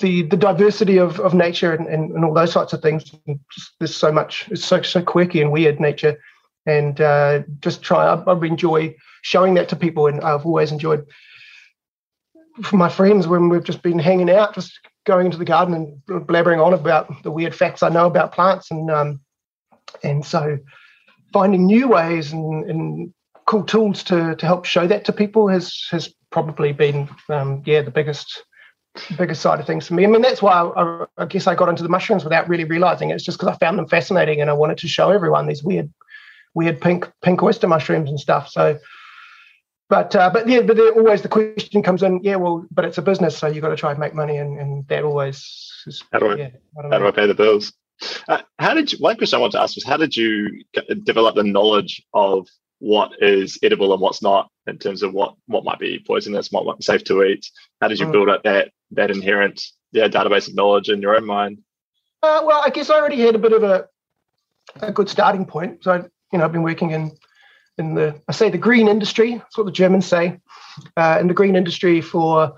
[0.00, 3.12] the the diversity of, of nature and, and, and all those sorts of things.
[3.78, 4.48] There's so much.
[4.50, 6.18] It's so so quirky and weird nature,
[6.66, 8.06] and uh, just try.
[8.06, 11.06] I, I enjoy showing that to people, and I've always enjoyed
[12.62, 16.26] for my friends when we've just been hanging out, just going into the garden and
[16.26, 19.20] blabbering on about the weird facts I know about plants, and um,
[20.02, 20.58] and so
[21.32, 23.14] finding new ways and, and
[23.50, 27.82] cool tools to to help show that to people has has probably been um, yeah
[27.82, 28.44] the biggest
[29.18, 30.04] biggest side of things for me.
[30.04, 33.10] I mean that's why I, I guess I got into the mushrooms without really realizing
[33.10, 33.14] it.
[33.14, 35.92] It's just because I found them fascinating and I wanted to show everyone these weird
[36.54, 38.48] weird pink pink oyster mushrooms and stuff.
[38.48, 38.78] So.
[39.88, 42.20] But uh, but yeah, but always the question comes in.
[42.22, 44.56] Yeah, well, but it's a business, so you've got to try and make money, and,
[44.56, 45.38] and that always
[45.84, 46.50] is, how do I, yeah,
[46.92, 47.72] how do I pay the bills?
[48.28, 50.62] Uh, how did you, one question I want to ask was how did you
[51.02, 52.46] develop the knowledge of
[52.80, 56.66] what is edible and what's not in terms of what what might be poisonous, what
[56.66, 57.48] might be safe to eat?
[57.80, 58.12] How did you mm.
[58.12, 59.62] build up that that inherent
[59.92, 61.58] yeah database of knowledge in your own mind?
[62.22, 63.86] Uh, well, I guess I already had a bit of a
[64.80, 65.84] a good starting point.
[65.84, 67.12] So you know I've been working in
[67.78, 69.36] in the I say the green industry.
[69.36, 70.40] That's what the Germans say.
[70.96, 72.54] Uh, in the green industry for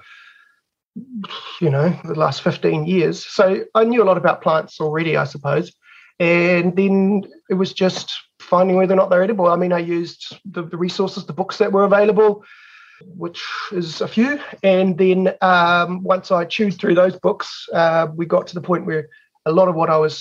[1.61, 5.24] you know the last 15 years so i knew a lot about plants already i
[5.24, 5.72] suppose
[6.18, 8.12] and then it was just
[8.54, 9.46] finding whether or not they're edible.
[9.54, 10.20] I mean i used
[10.54, 12.44] the, the resources the books that were available
[13.24, 14.38] which is a few.
[14.62, 17.48] And then um, once i chewed through those books
[17.80, 19.04] uh, we got to the point where
[19.50, 20.16] a lot of what i was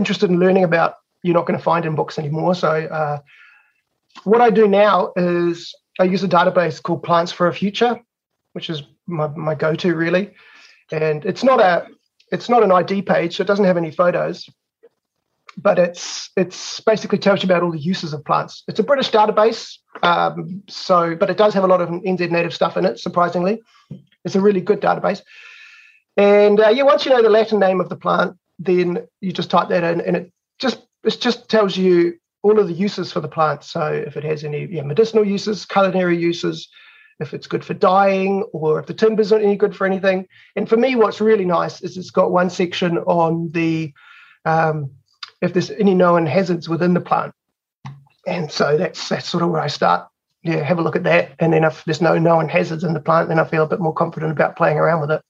[0.00, 2.54] interested in learning about you're not going to find in books anymore.
[2.54, 3.18] So uh,
[4.24, 7.94] what i do now is i use a database called plants for a future
[8.52, 10.34] which is my, my go-to really.
[10.92, 11.86] And it's not a
[12.32, 14.48] it's not an ID page, so it doesn't have any photos,
[15.60, 18.62] but it's it's basically tells you about all the uses of plants.
[18.68, 22.54] It's a British database, um, so but it does have a lot of NZ native
[22.54, 22.98] stuff in it.
[22.98, 23.62] Surprisingly,
[24.24, 25.22] it's a really good database.
[26.16, 29.50] And uh, yeah, once you know the Latin name of the plant, then you just
[29.50, 33.20] type that in, and it just it just tells you all of the uses for
[33.20, 33.64] the plant.
[33.64, 36.68] So if it has any yeah, medicinal uses, culinary uses,
[37.20, 40.26] if it's good for dyeing or if the timber's not any good for anything.
[40.56, 43.92] And for me, what's really nice is it's got one section on the
[44.44, 44.90] um,
[45.40, 47.34] if there's any known hazards within the plant.
[48.26, 50.08] And so that's that's sort of where I start.
[50.42, 51.32] Yeah, have a look at that.
[51.38, 53.80] And then if there's no known hazards in the plant, then I feel a bit
[53.80, 55.22] more confident about playing around with it.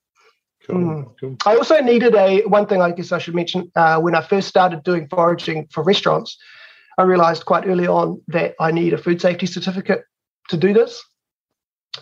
[0.67, 1.15] Cool, mm.
[1.19, 1.35] cool.
[1.45, 4.47] I also needed a one thing I guess I should mention uh, when I first
[4.47, 6.37] started doing foraging for restaurants.
[6.97, 10.03] I realized quite early on that I need a food safety certificate
[10.49, 11.01] to do this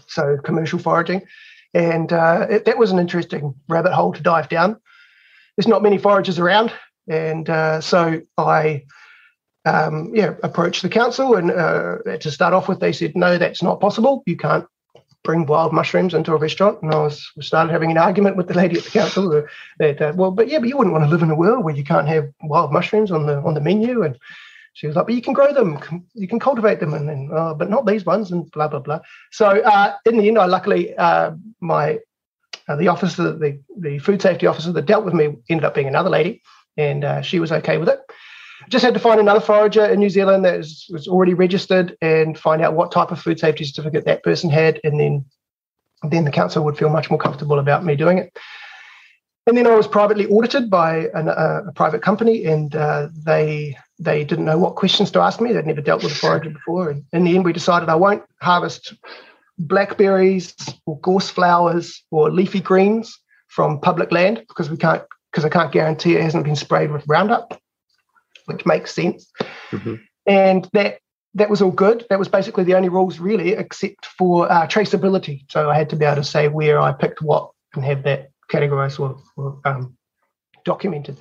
[0.08, 1.22] so commercial foraging.
[1.74, 4.80] And uh, it, that was an interesting rabbit hole to dive down.
[5.56, 6.74] There's not many foragers around.
[7.10, 8.86] And uh, so I
[9.66, 11.36] um, yeah, approached the council.
[11.36, 14.24] And uh, to start off with, they said, no, that's not possible.
[14.26, 14.66] You can't
[15.24, 16.82] bring wild mushrooms into a restaurant.
[16.82, 19.44] And I was started having an argument with the lady at the council
[19.80, 21.76] that, uh, well, but yeah, but you wouldn't want to live in a world where
[21.76, 24.04] you can't have wild mushrooms on the on the menu.
[24.04, 24.18] And
[24.74, 27.54] she was like, but you can grow them, you can cultivate them, and then, uh,
[27.54, 29.02] but not these ones, and blah blah blah.
[29.32, 32.00] So uh, in the end, I luckily uh, my
[32.70, 35.88] uh, the officer, the the food safety officer that dealt with me, ended up being
[35.88, 36.42] another lady,
[36.80, 38.00] and uh, she was okay with it.
[38.70, 42.38] Just had to find another forager in New Zealand that was, was already registered and
[42.38, 45.26] find out what type of food safety certificate that person had, and then
[46.04, 48.38] then the council would feel much more comfortable about me doing it.
[49.46, 53.78] And then I was privately audited by an, uh, a private company, and uh, they
[53.98, 55.52] they didn't know what questions to ask me.
[55.52, 56.90] They'd never dealt with a forager before.
[56.90, 58.94] And in the end, we decided I won't harvest
[59.58, 65.50] blackberries or gorse flowers or leafy greens from public land because we can't because I
[65.50, 67.60] can't guarantee it hasn't been sprayed with Roundup,
[68.46, 69.32] which makes sense.
[69.72, 69.96] Mm-hmm.
[70.26, 71.00] And that
[71.36, 72.06] that was all good.
[72.10, 75.50] That was basically the only rules really, except for uh, traceability.
[75.50, 78.32] So I had to be able to say where I picked what and have that
[78.52, 79.96] categorized or, or um,
[80.66, 81.18] documented.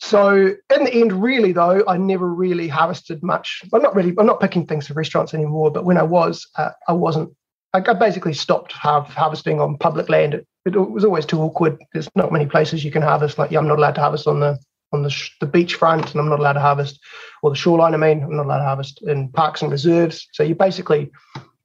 [0.00, 3.62] So in the end, really though, I never really harvested much.
[3.72, 4.14] I'm not really.
[4.18, 5.70] I'm not picking things for restaurants anymore.
[5.70, 7.34] But when I was, uh, I wasn't.
[7.72, 10.34] I, I basically stopped har- harvesting on public land.
[10.34, 11.78] It, it, was always too awkward.
[11.92, 13.38] There's not many places you can harvest.
[13.38, 14.58] Like yeah, I'm not allowed to harvest on the
[14.92, 16.98] on the, sh- the beach front, and I'm not allowed to harvest,
[17.42, 17.94] or the shoreline.
[17.94, 20.26] I mean, I'm not allowed to harvest in parks and reserves.
[20.32, 21.10] So you basically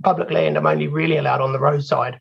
[0.03, 0.57] public land.
[0.57, 2.19] I'm only really allowed on the roadside.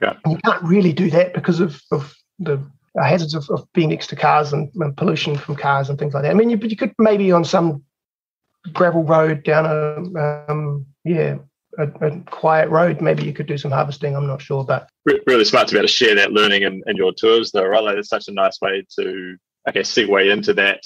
[0.00, 0.14] Yeah.
[0.24, 2.64] And you can't really do that because of, of the
[2.96, 6.22] hazards of, of, being next to cars and, and, pollution from cars and things like
[6.22, 6.30] that.
[6.30, 7.82] I mean, you, but you could maybe on some
[8.72, 11.36] gravel road down a um, yeah
[11.78, 14.14] a, a, quiet road, maybe you could do some harvesting.
[14.14, 14.88] I'm not sure, but
[15.26, 17.82] really smart to be able to share that learning in, in your tours, though, right?
[17.82, 19.36] Like, it's such a nice way to,
[19.66, 20.82] I guess, segue into that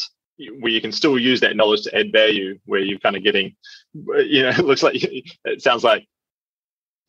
[0.61, 3.55] where you can still use that knowledge to add value where you're kind of getting
[3.95, 6.07] you know it looks like it sounds like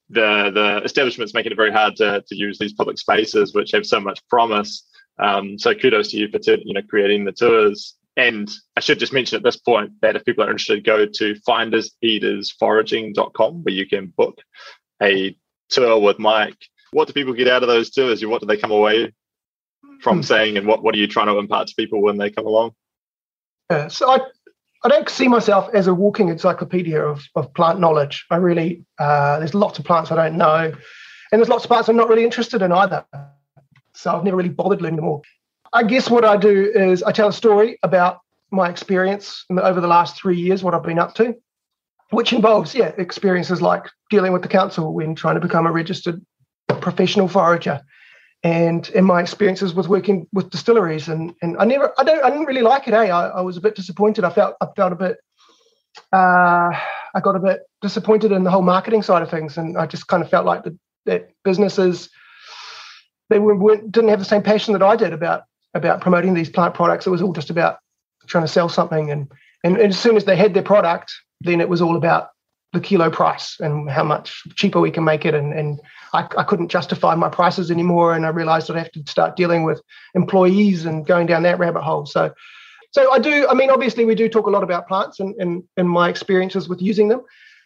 [0.10, 3.86] the the establishments making it very hard to, to use these public spaces which have
[3.86, 4.88] so much promise.
[5.20, 7.96] Um, so kudos to you for you know creating the tours.
[8.16, 11.36] And I should just mention at this point that if people are interested, go to
[11.48, 14.38] finderseatersforaging.com where you can book
[15.02, 15.36] a
[15.70, 16.68] tour with Mike.
[16.92, 18.24] What do people get out of those tours?
[18.24, 19.12] What do they come away
[20.02, 20.24] from hmm.
[20.24, 22.74] saying, and what, what are you trying to impart to people when they come along?
[23.72, 24.20] Yeah, so I
[24.86, 28.26] I don't see myself as a walking encyclopedia of, of plant knowledge.
[28.30, 30.74] I really, uh, there's lots of plants I don't know,
[31.32, 33.06] and there's lots of plants I'm not really interested in either.
[33.94, 35.24] So I've never really bothered learning them all.
[35.74, 38.20] I guess what I do is I tell a story about
[38.52, 41.36] my experience over the last three years, what I've been up to,
[42.12, 46.24] which involves, yeah, experiences like dealing with the council when trying to become a registered
[46.80, 47.82] professional forager
[48.44, 52.30] and in my experiences with working with distilleries and and I never I don't I
[52.30, 52.94] didn't really like it.
[52.94, 53.08] Eh?
[53.08, 54.26] I, I was a bit disappointed.
[54.26, 55.18] I felt I felt a bit
[56.12, 56.72] uh,
[57.16, 60.08] I got a bit disappointed in the whole marketing side of things, and I just
[60.08, 62.10] kind of felt like the, that businesses
[63.30, 66.74] they weren't, didn't have the same passion that I did about about promoting these plant
[66.74, 67.08] products.
[67.08, 67.78] It was all just about
[68.28, 69.32] trying to sell something, and
[69.64, 72.30] and, and as soon as they had their product, then it was all about
[72.74, 75.36] the kilo price and how much cheaper we can make it.
[75.36, 75.80] And and
[76.14, 78.14] I, I couldn't justify my prices anymore.
[78.14, 79.82] And I realized I'd have to start dealing with
[80.16, 82.06] employees and going down that rabbit hole.
[82.06, 82.34] So
[82.92, 85.64] so I do I mean obviously we do talk a lot about plants and and,
[85.78, 87.22] and my experiences with using them.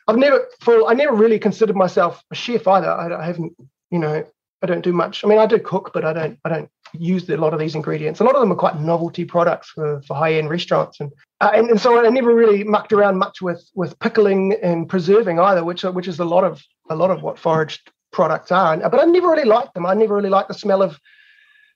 [0.08, 2.91] I've never for I never really considered myself a chef either.
[2.91, 3.54] I, I haven't
[3.89, 4.26] you know
[4.62, 5.24] I don't do much.
[5.24, 7.76] I mean I do cook but I don't I don't use a lot of these
[7.76, 11.52] ingredients a lot of them are quite novelty products for, for high-end restaurants and uh,
[11.54, 15.63] and, and so I never really mucked around much with with pickling and preserving either,
[15.63, 18.78] which which is a lot of a lot of what foraged products are.
[18.78, 19.86] But I never really liked them.
[19.86, 21.00] I never really liked the smell of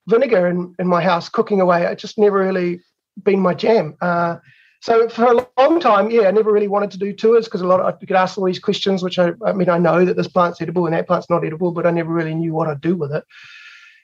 [0.08, 1.84] vinegar in, in my house cooking away.
[1.84, 2.82] It just never really
[3.22, 3.96] been my jam.
[4.02, 4.38] Uh,
[4.82, 7.68] so for a long time, yeah, I never really wanted to do tours because a
[7.68, 10.18] lot of I could ask all these questions, which I, I mean, I know that
[10.18, 12.82] this plant's edible and that plant's not edible, but I never really knew what I'd
[12.82, 13.24] do with it.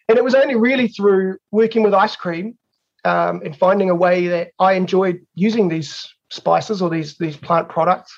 [0.09, 2.57] And it was only really through working with ice cream
[3.03, 7.69] um, and finding a way that I enjoyed using these spices or these these plant
[7.69, 8.13] products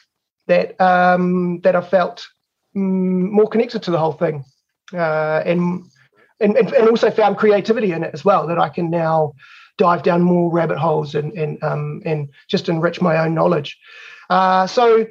[0.47, 2.28] that um, that I felt
[2.75, 4.43] mm, more connected to the whole thing,
[4.93, 5.84] uh, and,
[6.39, 8.47] and and also found creativity in it as well.
[8.47, 9.34] That I can now
[9.78, 13.78] dive down more rabbit holes and and um, and just enrich my own knowledge.
[14.30, 15.06] Uh, so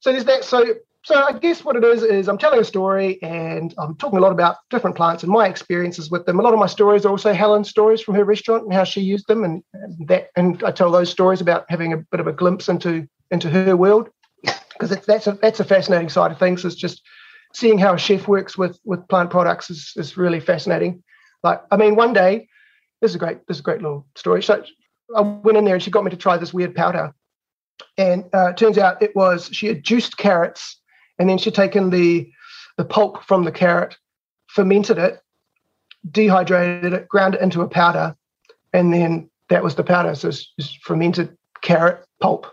[0.00, 0.44] so there's that.
[0.44, 0.74] So
[1.06, 4.20] so I guess what it is is I'm telling a story and I'm talking a
[4.20, 6.40] lot about different plants and my experiences with them.
[6.40, 9.02] A lot of my stories are also Helen's stories from her restaurant and how she
[9.02, 12.26] used them, and, and that and I tell those stories about having a bit of
[12.26, 14.08] a glimpse into into her world
[14.42, 16.64] because that's a that's a fascinating side of things.
[16.64, 17.02] Is just
[17.54, 21.04] seeing how a chef works with with plant products is is really fascinating.
[21.44, 22.48] Like I mean, one day
[23.00, 24.42] this is a great this is a great little story.
[24.42, 24.64] So
[25.16, 27.14] I went in there and she got me to try this weird powder,
[27.96, 30.80] and uh, turns out it was she had juiced carrots
[31.18, 32.30] and then she'd taken the
[32.76, 33.96] the pulp from the carrot,
[34.48, 35.20] fermented it,
[36.10, 38.16] dehydrated it, ground it into a powder,
[38.72, 40.14] and then that was the powder.
[40.14, 40.52] So it's,
[40.82, 42.46] fermented carrot pulp,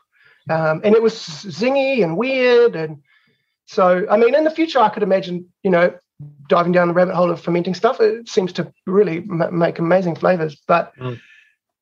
[0.49, 2.75] um, and it was zingy and weird.
[2.75, 3.01] And
[3.65, 5.93] so, I mean, in the future, I could imagine, you know,
[6.47, 7.99] diving down the rabbit hole of fermenting stuff.
[7.99, 11.19] It seems to really m- make amazing flavors, but mm.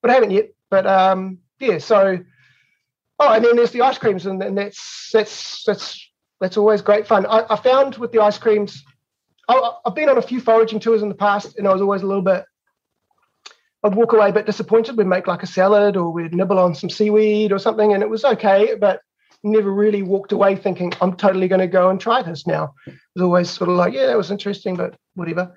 [0.02, 0.54] but I haven't yet.
[0.70, 2.18] But um, yeah, so
[3.20, 6.11] oh, and then there's the ice creams, and, and that's that's that's
[6.42, 7.26] that's always great fun.
[7.28, 8.84] I, I found with the ice creams,
[9.48, 12.02] I, have been on a few foraging tours in the past, and I was always
[12.02, 12.44] a little bit.
[13.84, 14.98] I'd walk away a bit disappointed.
[14.98, 18.10] We'd make like a salad, or we'd nibble on some seaweed or something, and it
[18.10, 19.02] was okay, but
[19.44, 22.74] never really walked away thinking I'm totally going to go and try this now.
[22.86, 25.56] It was always sort of like, yeah, that was interesting, but whatever.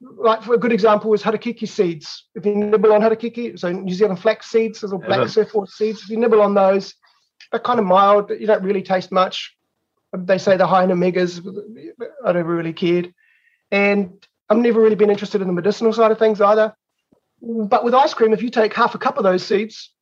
[0.00, 2.26] Like for a good example was harakeke seeds.
[2.34, 5.28] If you nibble on harakeke, so New Zealand flax seeds, little black uh-huh.
[5.28, 6.02] surfboard seeds.
[6.02, 6.94] If you nibble on those,
[7.50, 8.30] they're kind of mild.
[8.30, 9.54] You don't really taste much
[10.16, 11.44] they say the high in omegas.
[12.24, 13.14] I never really cared,
[13.70, 14.12] and
[14.48, 16.74] I've never really been interested in the medicinal side of things either.
[17.42, 19.92] But with ice cream, if you take half a cup of those seeds,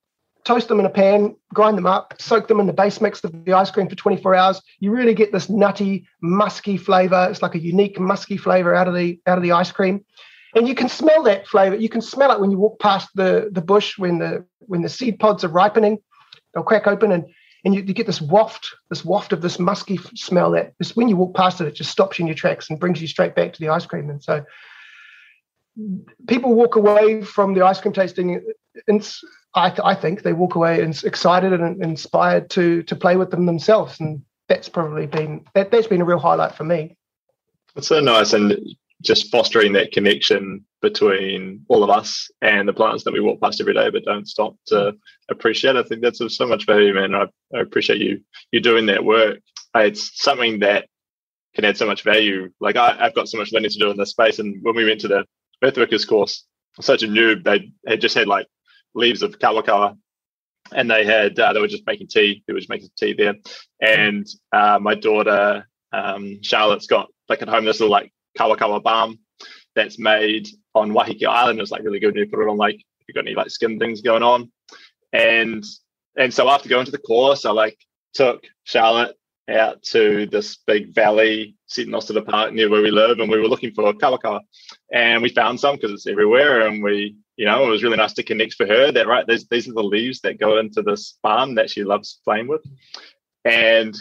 [0.45, 3.45] toast them in a pan, grind them up, soak them in the base mix of
[3.45, 7.29] the ice cream for 24 hours, you really get this nutty, musky flavor.
[7.31, 10.05] It's like a unique musky flavor out of the out of the ice cream.
[10.55, 11.77] And you can smell that flavor.
[11.77, 14.89] You can smell it when you walk past the, the bush when the when the
[14.89, 15.99] seed pods are ripening.
[16.55, 17.27] They'll crack open and
[17.65, 21.09] and you, you, get this waft, this waft of this musky smell that just when
[21.09, 23.35] you walk past it, it just stops you in your tracks and brings you straight
[23.35, 24.11] back to the ice cream.
[24.11, 24.45] And so
[26.27, 29.13] people walk away from the ice cream tasting, uh, and
[29.55, 33.31] I, th- I think they walk away and excited and inspired to to play with
[33.31, 34.01] them themselves.
[34.01, 36.97] And that's probably been that, that's been a real highlight for me.
[37.75, 38.57] That's so nice, and
[39.03, 43.61] just fostering that connection between all of us and the plants that we walk past
[43.61, 44.93] every day but don't stop to
[45.31, 45.77] appreciate.
[45.77, 47.15] I think that's of so much value, man.
[47.15, 49.41] I, I appreciate you you doing that work.
[49.75, 50.87] It's something that
[51.55, 52.51] can add so much value.
[52.61, 54.39] Like I, have got so much learning to do in this space.
[54.39, 55.25] And when we went to the
[55.63, 56.45] Earthworkers course,
[56.81, 58.47] such a noob, they had just had like
[58.95, 59.97] leaves of kawakawa
[60.73, 62.43] and they had uh, they were just making tea.
[62.47, 63.35] They were just making tea there.
[63.81, 69.19] And uh, my daughter um, Charlotte's got like at home this little like kawakawa balm
[69.75, 71.61] that's made on Waiheke Island.
[71.61, 72.17] It's like really good.
[72.17, 74.51] You put it on like if you've got any like skin things going on.
[75.13, 75.65] And
[76.17, 77.79] and so after going to the course, I like
[78.13, 79.17] took Charlotte
[79.49, 83.31] out to this big valley sitting next to the park near where we live and
[83.31, 84.41] we were looking for kawakawa
[84.93, 88.13] and we found some because it's everywhere and we you know it was really nice
[88.13, 91.19] to connect for her that right there's these are the leaves that go into this
[91.23, 92.63] balm that she loves playing with
[93.47, 93.97] and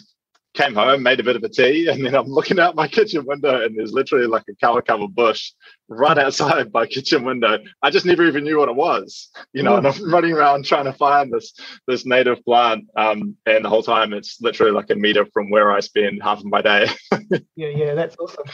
[0.58, 3.26] came home, made a bit of a tea, and then I'm looking out my kitchen
[3.26, 5.51] window, and there's literally like a kawakawa bush
[5.88, 7.60] right outside my kitchen window.
[7.82, 9.78] I just never even knew what it was, you know.
[9.78, 11.53] And I'm running around trying to find this
[11.88, 15.72] this native plant, um, and the whole time it's literally like a meter from where
[15.72, 16.88] I spend half of my day.
[17.55, 18.45] yeah, yeah, that's awesome.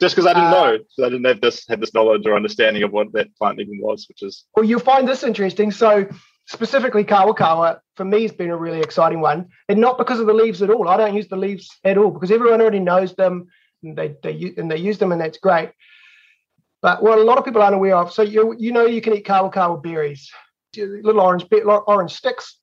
[0.00, 2.82] Just because I didn't uh, know, I didn't have this have this knowledge or understanding
[2.82, 5.70] of what that plant even was, which is well, you'll find this interesting.
[5.70, 6.08] So
[6.52, 9.48] specifically kawakawa for me has been a really exciting one.
[9.68, 10.88] And not because of the leaves at all.
[10.88, 13.48] I don't use the leaves at all because everyone already knows them
[13.82, 15.70] and they, they and they use them and that's great.
[16.82, 19.14] But what a lot of people aren't aware of so you you know you can
[19.14, 20.30] eat kawakawa berries.
[20.76, 21.46] Little orange
[21.86, 22.58] orange sticks.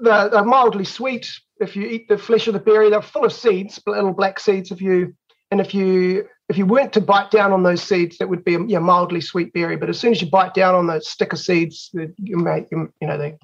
[0.00, 1.30] They're, they're mildly sweet.
[1.60, 4.72] If you eat the flesh of the berry they're full of seeds little black seeds
[4.72, 5.14] if you
[5.50, 8.54] and if you if you weren't to bite down on those seeds, that would be
[8.54, 9.76] a you know, mildly sweet berry.
[9.76, 12.90] But as soon as you bite down on the stick of seeds, you make you
[13.00, 13.36] know they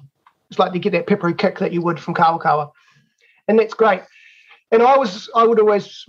[0.49, 2.71] it's like you get that peppery kick that you would from kawakawa,
[3.47, 4.01] and that's great.
[4.71, 6.05] And I was I would always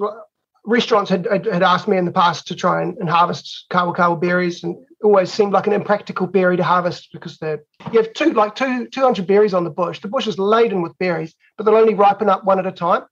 [0.64, 4.62] restaurants had, had asked me in the past to try and, and harvest kawakawa berries,
[4.62, 7.56] and always seemed like an impractical berry to harvest because they
[7.92, 10.00] you have two like two 200 berries on the bush.
[10.00, 13.04] The bush is laden with berries, but they'll only ripen up one at a time.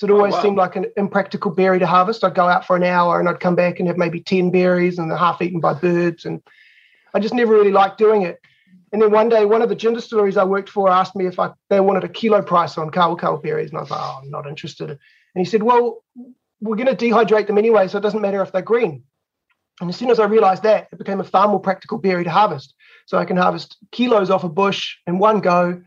[0.00, 0.42] So it always oh, wow.
[0.42, 2.24] seemed like an impractical berry to harvest.
[2.24, 4.98] I'd go out for an hour and I'd come back and have maybe 10 berries
[4.98, 6.24] and they're half eaten by birds.
[6.24, 6.40] And
[7.12, 8.40] I just never really liked doing it.
[8.94, 11.38] And then one day, one of the gin distilleries I worked for asked me if
[11.38, 13.68] I they wanted a kilo price on kawakawa berries.
[13.68, 14.88] And I was like, oh, I'm not interested.
[14.88, 14.98] And
[15.34, 16.02] he said, well,
[16.62, 19.02] we're going to dehydrate them anyway, so it doesn't matter if they're green.
[19.82, 22.30] And as soon as I realized that, it became a far more practical berry to
[22.30, 22.72] harvest.
[23.04, 25.82] So I can harvest kilos off a bush in one go.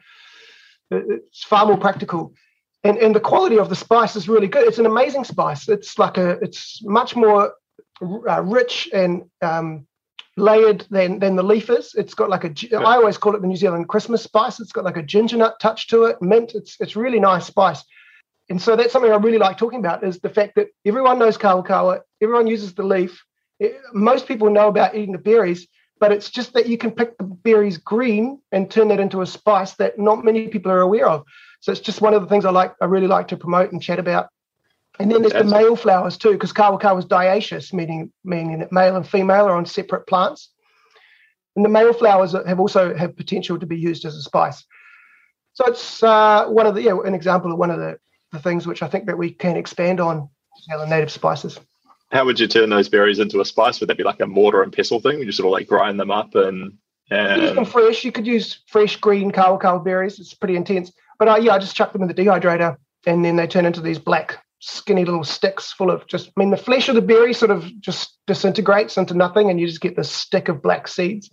[0.91, 2.35] It's far more practical
[2.83, 4.67] and and the quality of the spice is really good.
[4.67, 5.69] It's an amazing spice.
[5.69, 7.53] It's like a it's much more
[8.01, 9.87] uh, rich and um,
[10.35, 11.93] layered than than the leaf is.
[11.95, 12.79] It's got like a yeah.
[12.79, 14.59] I always call it the New Zealand Christmas spice.
[14.59, 16.53] It's got like a ginger nut touch to it, mint.
[16.55, 17.83] It's it's really nice spice.
[18.49, 21.37] And so that's something I really like talking about is the fact that everyone knows
[21.37, 23.23] kawakawa, everyone uses the leaf.
[23.59, 25.65] It, most people know about eating the berries,
[25.99, 29.25] but it's just that you can pick the berries green and turn that into a
[29.25, 31.23] spice that not many people are aware of.
[31.63, 32.73] So it's just one of the things I like.
[32.81, 34.27] I really like to promote and chat about.
[34.99, 38.73] And then there's That's the male flowers too, because kawakawa is dioecious, meaning meaning that
[38.73, 40.49] male and female are on separate plants.
[41.55, 44.65] And the male flowers have also have potential to be used as a spice.
[45.53, 47.97] So it's uh, one of the yeah, an example of one of the,
[48.33, 50.27] the things which I think that we can expand on
[50.67, 51.57] the native spices.
[52.11, 53.79] How would you turn those berries into a spice?
[53.79, 55.13] Would that be like a mortar and pestle thing?
[55.13, 56.77] Would You just sort of like grind them up and
[57.09, 57.41] and...
[57.41, 58.03] use them fresh.
[58.03, 60.19] You could use fresh green kawakawa berries.
[60.19, 60.91] It's pretty intense.
[61.19, 63.81] But uh, yeah, I just chuck them in the dehydrator and then they turn into
[63.81, 67.33] these black, skinny little sticks full of just, I mean, the flesh of the berry
[67.33, 71.29] sort of just disintegrates into nothing and you just get this stick of black seeds.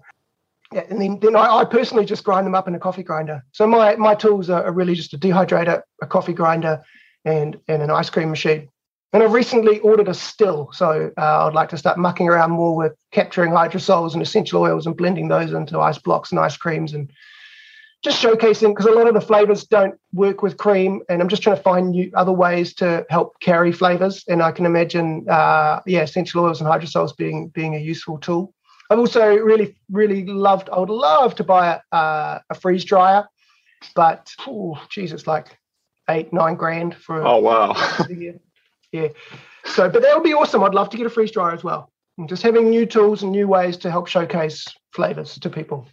[0.72, 3.44] Yeah, and then, then I, I, personally just grind them up in a coffee grinder.
[3.50, 6.82] So my, my tools are, are really just a dehydrator, a coffee grinder,
[7.24, 8.68] and, and an ice cream machine.
[9.12, 10.70] And I've recently ordered a still.
[10.72, 14.86] So uh, I'd like to start mucking around more with capturing hydrosols and essential oils
[14.86, 17.10] and blending those into ice blocks and ice creams and
[18.02, 21.42] just showcasing because a lot of the flavors don't work with cream and i'm just
[21.42, 24.24] trying to find new other ways to help carry flavors.
[24.28, 28.54] And i can imagine uh, yeah essential oils and hydrosols being being a useful tool.
[28.90, 33.28] I've also really really loved i would love to buy a, uh, a freeze dryer
[33.94, 35.56] but oh jesus like
[36.08, 37.74] eight nine grand for oh wow.
[38.92, 39.08] yeah.
[39.64, 40.64] So but that would be awesome.
[40.64, 41.92] I'd love to get a freeze dryer as well.
[42.18, 45.86] And just having new tools and new ways to help showcase flavors to people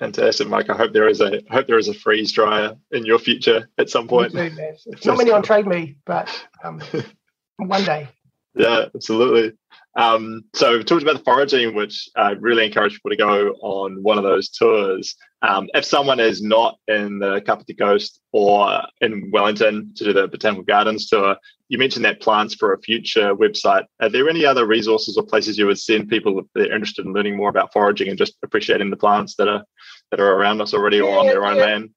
[0.00, 0.70] Fantastic, Mike.
[0.70, 3.68] I hope there is a I hope there is a freeze dryer in your future
[3.76, 4.32] at some point.
[4.34, 6.80] It's not many on Trade Me, but um,
[7.58, 8.08] one day.
[8.54, 9.56] Yeah, absolutely.
[9.96, 14.02] Um, so we've talked about the foraging, which I really encourage people to go on
[14.02, 15.16] one of those tours.
[15.42, 20.28] Um, if someone is not in the Kapiti Coast or in Wellington to do the
[20.28, 21.36] Botanical Gardens tour,
[21.68, 23.84] you mentioned that Plants for a Future website.
[24.00, 27.12] Are there any other resources or places you would send people if they're interested in
[27.12, 29.64] learning more about foraging and just appreciating the plants that are
[30.10, 31.64] that are around us already yeah, or on their own yeah.
[31.64, 31.90] land?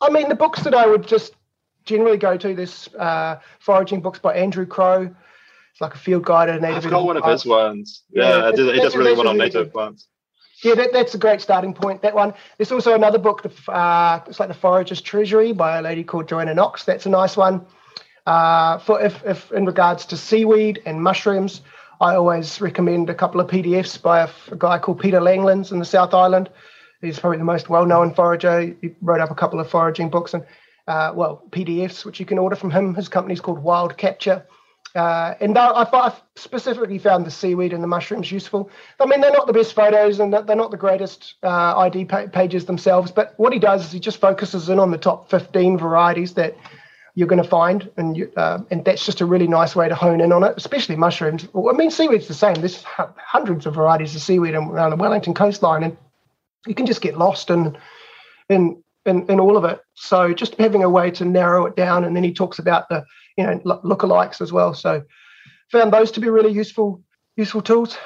[0.00, 1.34] I mean, the books that I would just
[1.84, 5.14] generally go to this uh, foraging books by Andrew Crowe.
[5.74, 6.84] It's like a field guide at native.
[6.84, 8.04] I've got one of his ones.
[8.08, 10.06] Yeah, yeah it, does really well on native plants.
[10.62, 12.00] Yeah, that, that's a great starting point.
[12.02, 12.32] That one.
[12.56, 13.44] There's also another book.
[13.66, 16.84] Uh, it's like the Forager's Treasury by a lady called Johanna Knox.
[16.84, 17.66] That's a nice one.
[18.24, 21.62] Uh, for if, if in regards to seaweed and mushrooms,
[22.00, 25.80] I always recommend a couple of PDFs by a, a guy called Peter Langlands in
[25.80, 26.50] the South Island.
[27.00, 28.60] He's probably the most well-known forager.
[28.80, 30.46] He wrote up a couple of foraging books and
[30.86, 32.94] uh, well PDFs, which you can order from him.
[32.94, 34.46] His company's called Wild Capture.
[34.94, 38.70] Uh, and I, I specifically found the seaweed and the mushrooms useful.
[39.00, 42.66] I mean, they're not the best photos and they're not the greatest uh, ID pages
[42.66, 46.34] themselves, but what he does is he just focuses in on the top 15 varieties
[46.34, 46.56] that
[47.16, 49.94] you're going to find, and you, uh, and that's just a really nice way to
[49.94, 51.46] hone in on it, especially mushrooms.
[51.54, 52.54] I mean, seaweed's the same.
[52.54, 55.96] There's hundreds of varieties of seaweed around the Wellington coastline, and
[56.66, 57.78] you can just get lost in
[58.48, 59.80] in in, in all of it.
[59.94, 63.04] So just having a way to narrow it down, and then he talks about the
[63.36, 64.74] you know lookalikes as well.
[64.74, 65.02] So
[65.70, 67.02] found those to be really useful
[67.36, 67.96] useful tools.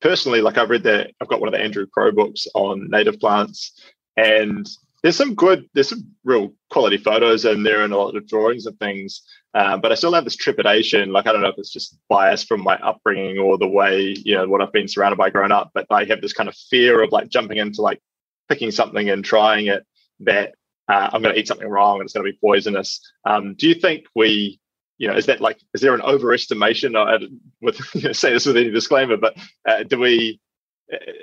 [0.00, 3.20] Personally, like I've read that I've got one of the Andrew Crowe books on native
[3.20, 3.80] plants,
[4.16, 4.68] and
[5.02, 8.66] there's some good, there's some real quality photos in there and a lot of drawings
[8.66, 9.22] and things.
[9.52, 11.12] Uh, but I still have this trepidation.
[11.12, 14.34] Like I don't know if it's just bias from my upbringing or the way you
[14.34, 15.70] know what I've been surrounded by growing up.
[15.74, 18.00] But I have this kind of fear of like jumping into like
[18.48, 19.84] picking something and trying it
[20.20, 20.54] that
[20.88, 23.00] uh, I'm going to eat something wrong and it's going to be poisonous.
[23.24, 24.60] Um, do you think we,
[25.02, 26.96] you know, is that like is there an overestimation?
[26.96, 27.26] I,
[27.60, 29.36] with you know, say this with any disclaimer, but
[29.68, 30.40] uh, do we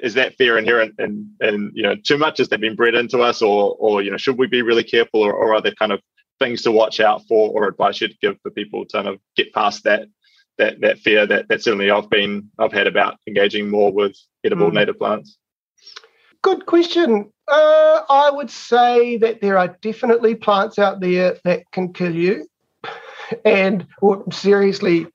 [0.04, 3.20] is that fear inherent and and you know too much has that been bred into
[3.20, 5.94] us or or you know should we be really careful or, or are there kind
[5.94, 6.02] of
[6.40, 9.54] things to watch out for or advice you'd give for people to kind of get
[9.54, 10.08] past that
[10.58, 14.72] that that fear that that certainly I've been I've had about engaging more with edible
[14.72, 14.74] mm.
[14.74, 15.38] native plants?
[16.42, 17.32] Good question.
[17.48, 22.46] Uh, I would say that there are definitely plants out there that can kill you
[23.46, 25.08] and or seriously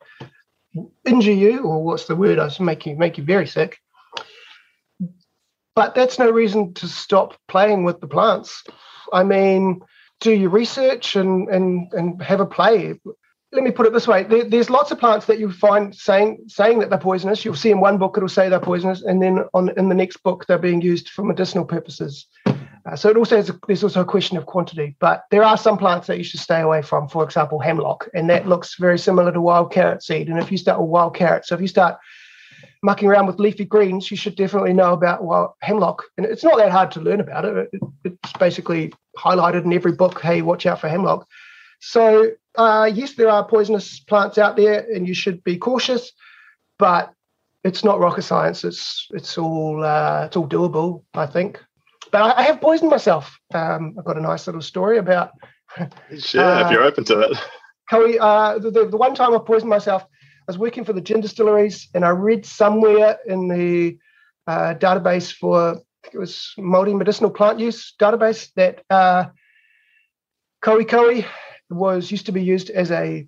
[1.04, 2.38] injure you, or what's the word?
[2.38, 3.78] I make you make you very sick.
[5.74, 8.62] But that's no reason to stop playing with the plants.
[9.12, 9.80] I mean,
[10.20, 12.98] do your research and and and have a play.
[13.52, 16.44] Let me put it this way: there, there's lots of plants that you find saying
[16.48, 17.44] saying that they're poisonous.
[17.44, 20.18] You'll see in one book it'll say they're poisonous, and then on in the next
[20.18, 22.26] book they're being used for medicinal purposes.
[22.86, 24.94] Uh, so it also has a, there's also a question of quantity.
[24.98, 27.08] But there are some plants that you should stay away from.
[27.08, 30.28] For example, hemlock, and that looks very similar to wild carrot seed.
[30.28, 31.96] And if you start with wild carrot, so if you start
[32.82, 36.02] mucking around with leafy greens, you should definitely know about well, hemlock.
[36.18, 37.70] And it's not that hard to learn about it.
[37.72, 40.20] it it's basically highlighted in every book.
[40.20, 41.26] Hey, watch out for hemlock.
[41.80, 46.12] So uh, yes, there are poisonous plants out there, and you should be cautious.
[46.78, 47.12] But
[47.62, 48.62] it's not rocket science.
[48.62, 51.62] It's it's all uh, it's all doable, I think.
[52.12, 53.38] But I, I have poisoned myself.
[53.52, 55.30] Um, I've got a nice little story about.
[55.76, 55.86] Yeah,
[56.60, 57.38] uh, if you're open to it.
[57.88, 61.00] Chloe, uh, the, the, the one time I poisoned myself, I was working for the
[61.00, 63.98] gin distilleries, and I read somewhere in the
[64.46, 65.80] uh, database for
[66.12, 69.24] it was multi medicinal plant use database that uh,
[70.60, 71.24] koa koa
[71.70, 73.26] was used to be used as a,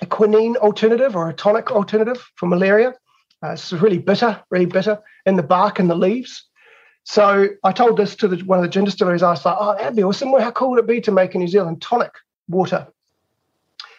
[0.00, 2.94] a, quinine alternative or a tonic alternative for malaria.
[3.42, 6.49] Uh, it's really bitter, really bitter in the bark and the leaves.
[7.04, 9.22] So I told this to the, one of the gin distilleries.
[9.22, 10.32] I was like, "Oh, that'd be awesome!
[10.38, 12.12] How cool would it be to make a New Zealand tonic
[12.48, 12.86] water?"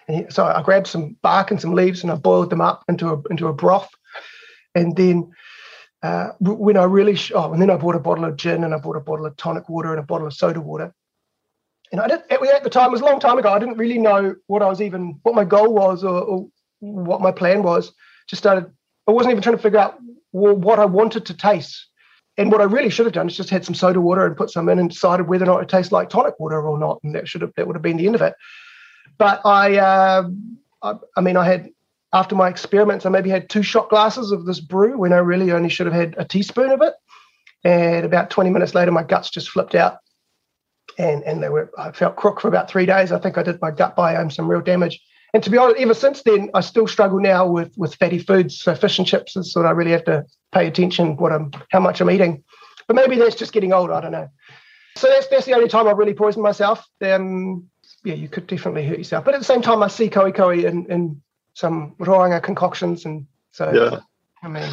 [0.08, 3.10] And so I grabbed some bark and some leaves and I boiled them up into
[3.10, 3.90] a into a broth.
[4.76, 5.32] And then
[6.04, 8.74] uh, when I really sh- oh, and then I bought a bottle of gin and
[8.74, 10.94] I bought a bottle of tonic water and a bottle of soda water.
[11.92, 13.50] And I didn't at the time it was a long time ago.
[13.52, 16.48] I didn't really know what I was even what my goal was or, or
[16.80, 17.92] what my plan was.
[18.28, 18.72] Just started.
[19.08, 19.98] I wasn't even trying to figure out
[20.32, 21.88] what I wanted to taste.
[22.42, 24.50] And what I really should have done is just had some soda water and put
[24.50, 27.00] some in and decided whether or not it tastes like tonic water or not.
[27.04, 28.34] And that should have that would have been the end of it.
[29.20, 30.28] But I, uh,
[30.82, 31.70] I, I mean, I had
[32.12, 35.52] after my experiments, I maybe had two shot glasses of this brew when I really
[35.52, 36.96] only should have had a teaspoon of it.
[37.64, 40.00] And about 20 minutes later, my guts just flipped out.
[40.98, 43.12] And, and they were, I felt crook for about three days.
[43.12, 45.00] I think I did my gut biome some real damage.
[45.34, 48.60] And to be honest, ever since then, I still struggle now with, with fatty foods.
[48.60, 51.52] So fish and chips is sort of I really have to pay attention what I'm,
[51.70, 52.44] how much I'm eating.
[52.88, 53.92] But maybe that's just getting old.
[53.92, 54.30] I don't know.
[54.98, 56.86] So that's that's the only time I've really poisoned myself.
[57.02, 57.70] Um,
[58.04, 59.26] yeah, you could definitely hurt yourself.
[59.26, 61.22] But at the same time, I see koi koi in, in
[61.54, 64.00] some rongoā concoctions, and so yeah,
[64.44, 64.70] I mean,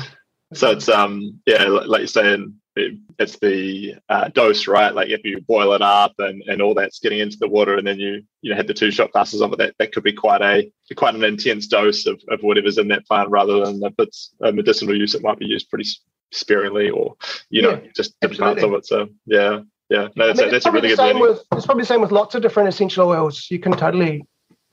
[0.54, 4.94] so it's um yeah, like you're saying, it, it's the uh, dose, right?
[4.94, 7.86] Like if you boil it up and, and all that's getting into the water, and
[7.86, 10.12] then you you know had the two shot glasses of it, that, that could be
[10.12, 13.94] quite a quite an intense dose of, of whatever's in that plant, rather than if
[13.98, 15.88] it's a medicinal use, it might be used pretty
[16.32, 17.16] sparingly, or
[17.50, 18.86] you know yeah, just different parts of it.
[18.86, 19.60] So yeah,
[19.90, 21.22] yeah, no, that's, I mean, a, that's a really good learning.
[21.22, 23.48] With, it's probably the same with lots of different essential oils.
[23.50, 24.24] You can totally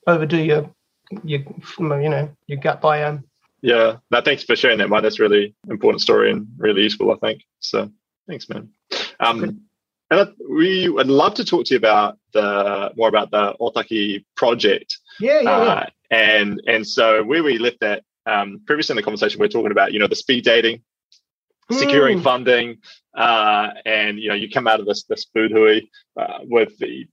[0.08, 0.70] overdo your,
[1.24, 1.41] your
[1.80, 3.24] you know, your gut biome.
[3.62, 5.03] Yeah, no, thanks for sharing that, Mike.
[5.03, 7.43] That's really important story and really useful, I think.
[7.60, 7.89] So
[8.28, 8.70] thanks, man.
[9.20, 9.62] Um,
[10.12, 14.97] and we would love to talk to you about the more about the Otaki project.
[15.20, 15.89] Yeah, yeah, uh, yeah.
[16.18, 19.72] And and so where we left that um, previously in the conversation, we are talking
[19.72, 20.84] about you know the speed dating
[21.72, 22.24] securing mm.
[22.24, 22.78] funding,
[23.16, 25.82] uh, and you know you come out of this this food hui
[26.18, 27.08] uh, with the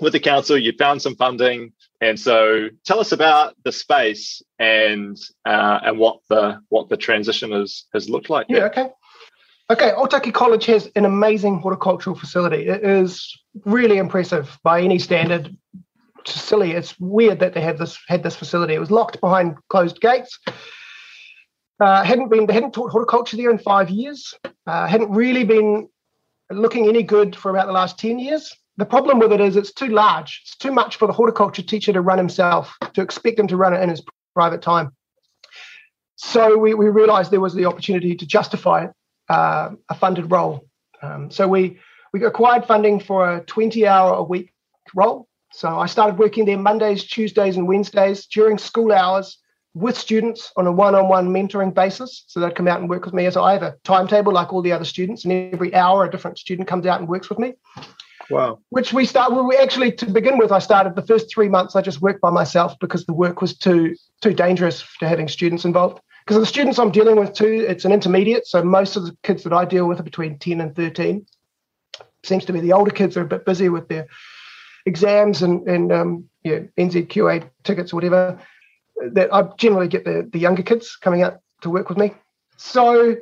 [0.00, 0.56] with the council.
[0.56, 6.20] You found some funding, and so tell us about the space and uh, and what
[6.28, 8.46] the what the transition has has looked like.
[8.48, 8.64] Yeah.
[8.64, 8.88] Okay.
[9.70, 9.92] Okay.
[9.96, 12.68] Otaki College has an amazing horticultural facility.
[12.68, 15.56] It is really impressive by any standard.
[16.26, 16.72] silly.
[16.72, 18.74] It's weird that they had this had this facility.
[18.74, 20.38] It was locked behind closed gates.
[21.80, 24.34] Uh, hadn't been they hadn't taught horticulture there in five years.
[24.66, 25.88] Uh, hadn't really been
[26.50, 28.54] looking any good for about the last ten years.
[28.78, 30.40] The problem with it is it's too large.
[30.44, 32.74] It's too much for the horticulture teacher to run himself.
[32.94, 34.02] To expect him to run it in his
[34.34, 34.92] private time.
[36.16, 38.86] So we, we realised there was the opportunity to justify
[39.28, 40.66] uh, a funded role.
[41.02, 41.80] Um, so we
[42.12, 44.52] we acquired funding for a 20 hour a week
[44.94, 45.28] role.
[45.52, 49.38] So I started working there Mondays, Tuesdays, and Wednesdays during school hours
[49.74, 52.24] with students on a one-on-one mentoring basis.
[52.26, 54.62] So they'd come out and work with me as I have a timetable like all
[54.62, 57.54] the other students, and every hour a different student comes out and works with me.
[58.30, 58.60] Wow.
[58.70, 59.32] Which we start.
[59.32, 61.76] Well, we actually to begin with, I started the first three months.
[61.76, 65.64] I just worked by myself because the work was too too dangerous to having students
[65.64, 66.00] involved.
[66.24, 68.46] Because the students I'm dealing with too, it's an intermediate.
[68.46, 71.26] So most of the kids that I deal with are between 10 and 13.
[72.22, 74.06] Seems to be the older kids are a bit busy with their
[74.86, 78.38] exams and and um, yeah, NZQA tickets or whatever
[79.12, 82.12] that I generally get the, the younger kids coming out to work with me.
[82.56, 83.16] So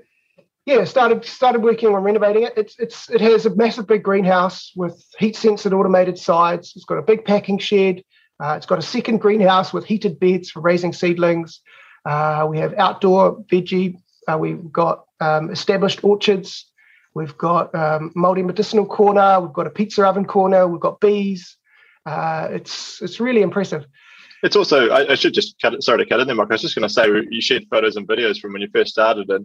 [0.70, 2.52] yeah, started started working on renovating it.
[2.56, 6.72] It's it's it has a massive big greenhouse with heat censored automated sides.
[6.76, 8.04] It's got a big packing shed.
[8.42, 11.60] Uh, it's got a second greenhouse with heated beds for raising seedlings.
[12.04, 13.96] Uh, we have outdoor veggie.
[14.28, 16.70] Uh, we've got um, established orchards.
[17.14, 19.40] We've got um, multi medicinal corner.
[19.40, 20.68] We've got a pizza oven corner.
[20.68, 21.56] We've got bees.
[22.06, 23.84] Uh, it's it's really impressive.
[24.42, 26.48] It's also, I, I, should just cut it, sorry to cut in there, Mark.
[26.50, 28.90] I was just going to say, you shared photos and videos from when you first
[28.90, 29.44] started, and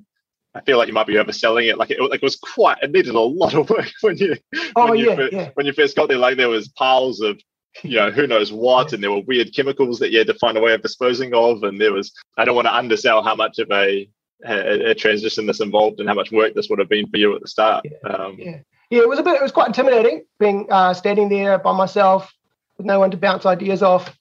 [0.55, 1.77] I feel like you might be overselling it.
[1.77, 4.35] Like it, like it was quite, it needed a lot of work when you,
[4.75, 5.49] oh, when, you yeah, yeah.
[5.55, 6.17] when you first got there.
[6.17, 7.39] Like there was piles of,
[7.83, 10.57] you know, who knows what, and there were weird chemicals that you had to find
[10.57, 11.63] a way of disposing of.
[11.63, 14.09] And there was, I don't want to undersell how much of a,
[14.45, 17.35] a, a transition this involved and how much work this would have been for you
[17.35, 17.85] at the start.
[17.85, 18.59] Yeah, um, yeah.
[18.89, 22.33] yeah it was a bit, it was quite intimidating being uh, standing there by myself
[22.77, 24.15] with no one to bounce ideas off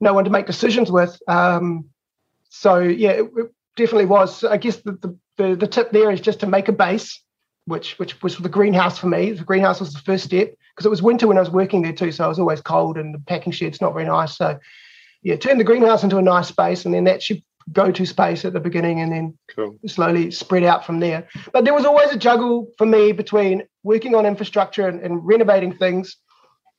[0.00, 1.20] no one to make decisions with.
[1.28, 1.86] Um,
[2.48, 4.44] so yeah, it, it, definitely was.
[4.44, 7.22] I guess the, the, the the tip there is just to make a base,
[7.64, 9.32] which which was the greenhouse for me.
[9.32, 11.94] The greenhouse was the first step because it was winter when I was working there
[11.94, 14.36] too, so I was always cold and the packing shed's not very nice.
[14.36, 14.58] So
[15.22, 18.52] yeah, turn the greenhouse into a nice space, and then that should go-to space at
[18.52, 19.78] the beginning, and then cool.
[19.86, 21.28] slowly spread out from there.
[21.52, 25.76] But there was always a juggle for me between working on infrastructure and, and renovating
[25.76, 26.16] things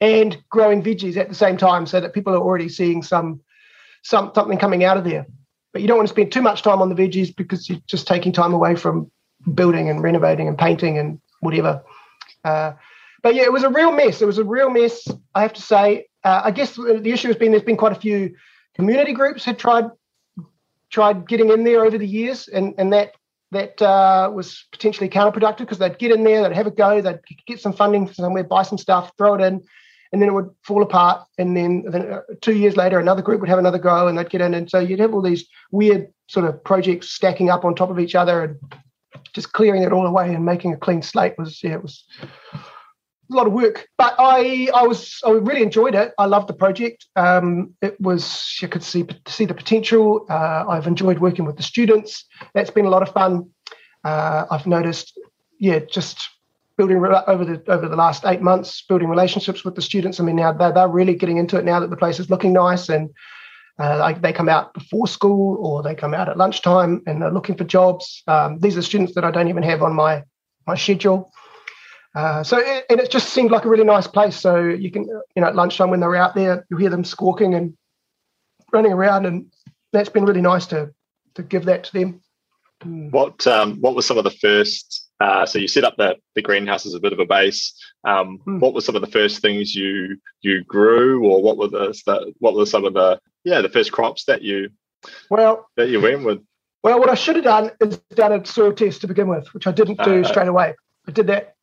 [0.02, 3.42] and growing veggies at the same time so that people are already seeing some,
[4.04, 5.28] some something coming out of there.
[5.72, 8.08] But you don't want to spend too much time on the veggies because you're just
[8.08, 9.12] taking time away from
[9.54, 11.84] building and renovating and painting and whatever.
[12.44, 12.74] Uh,
[13.22, 14.22] but yeah, it was a real mess.
[14.22, 16.08] It was a real mess, I have to say.
[16.24, 18.36] Uh, I guess the issue has been there's been quite a few
[18.76, 19.86] community groups had tried
[20.90, 23.14] tried getting in there over the years, and and that
[23.52, 27.20] that uh, was potentially counterproductive because they'd get in there, they'd have a go, they'd
[27.48, 29.64] get some funding from somewhere, buy some stuff, throw it in,
[30.12, 31.26] and then it would fall apart.
[31.38, 34.30] And then, then uh, two years later, another group would have another go, and they'd
[34.30, 34.54] get in.
[34.54, 38.00] And so you'd have all these weird sort of projects stacking up on top of
[38.00, 38.58] each other, and
[39.34, 42.04] just clearing it all away and making a clean slate was yeah, it was
[42.54, 43.88] a lot of work.
[43.98, 46.14] But I I was I really enjoyed it.
[46.18, 47.06] I loved the project.
[47.16, 50.26] Um, it was you could see see the potential.
[50.30, 52.26] Uh, I've enjoyed working with the students.
[52.54, 53.50] That's been a lot of fun.
[54.04, 55.20] Uh, I've noticed,
[55.60, 56.30] yeah, just
[56.80, 60.18] building over the over the last eight months, building relationships with the students.
[60.18, 62.54] I mean, now they're, they're really getting into it now that the place is looking
[62.54, 63.10] nice, and
[63.78, 67.34] uh, like they come out before school or they come out at lunchtime and they're
[67.34, 68.24] looking for jobs.
[68.28, 70.24] Um, these are students that I don't even have on my
[70.66, 71.30] my schedule.
[72.16, 74.38] Uh, so it, and it just seemed like a really nice place.
[74.38, 77.56] So you can, you know, at lunchtime when they're out there, you hear them squawking
[77.56, 77.78] and
[78.72, 79.48] running around, and
[79.92, 80.94] that's been really nice to
[81.34, 82.22] to give that to them.
[82.82, 83.10] Hmm.
[83.10, 86.42] What um, what were some of the first uh, so you set up the, the
[86.42, 87.74] greenhouse as a bit of a base.
[88.06, 88.60] Um, mm.
[88.60, 92.56] What were some of the first things you you grew, or what were the what
[92.56, 94.70] were some of the yeah the first crops that you
[95.30, 96.40] well that you went with?
[96.84, 99.68] Well, what I should have done is done a soil test to begin with, which
[99.68, 100.76] I didn't do uh, straight away.
[101.08, 101.56] I did that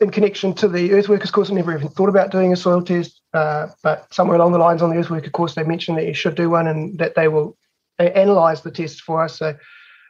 [0.00, 1.50] in connection to the earthworkers course.
[1.50, 4.82] I never even thought about doing a soil test, uh, but somewhere along the lines
[4.82, 7.56] on the earthworker course, they mentioned that you should do one and that they will
[8.00, 9.38] analyze the test for us.
[9.38, 9.54] So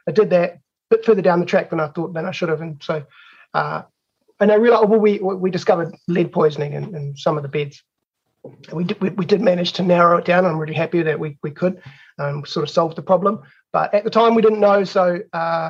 [0.07, 0.57] I did that
[0.91, 2.61] bit further down the track than I thought than I should have.
[2.61, 3.03] And so,
[3.53, 3.81] uh,
[4.39, 7.81] and I realized, well, we we discovered lead poisoning in, in some of the beds.
[8.73, 10.45] We did, we, we, did manage to narrow it down.
[10.45, 11.79] I'm really happy that we, we could
[12.17, 13.43] um, sort of solve the problem.
[13.71, 14.83] But at the time, we didn't know.
[14.83, 15.69] So uh,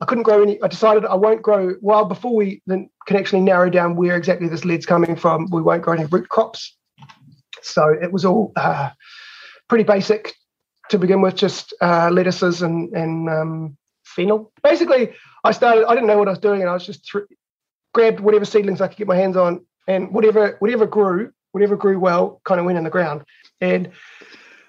[0.00, 0.60] I couldn't grow any.
[0.62, 1.74] I decided I won't grow.
[1.82, 5.60] Well, before we then can actually narrow down where exactly this lead's coming from, we
[5.60, 6.76] won't grow any root crops.
[7.62, 8.90] So it was all uh,
[9.68, 10.34] pretty basic
[10.88, 13.77] to begin with, just uh, lettuces and, and um,
[14.18, 14.52] fennel.
[14.62, 15.12] Basically,
[15.44, 15.86] I started.
[15.86, 17.24] I didn't know what I was doing, and I was just th-
[17.94, 21.98] grabbed whatever seedlings I could get my hands on, and whatever whatever grew, whatever grew
[21.98, 23.22] well kind of went in the ground.
[23.60, 23.90] And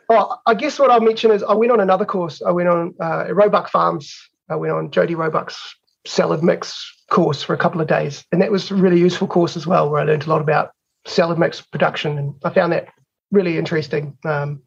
[0.10, 2.42] oh, I guess what I'll mention is I went on another course.
[2.42, 4.16] I went on uh, Roebuck Farms.
[4.50, 5.76] I went on Jodi Roebuck's
[6.06, 9.58] salad mix course for a couple of days, and that was a really useful course
[9.58, 10.72] as well, where I learned a lot about
[11.06, 12.90] salad mix production, and I found that
[13.32, 14.18] really interesting.
[14.26, 14.62] Um,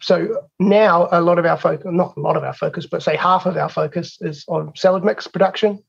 [0.00, 3.16] so now a lot of our focus, not a lot of our focus, but say
[3.16, 5.82] half of our focus is on salad mix production,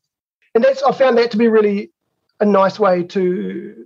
[0.56, 1.92] and that's I found that to be really
[2.40, 3.86] a nice way to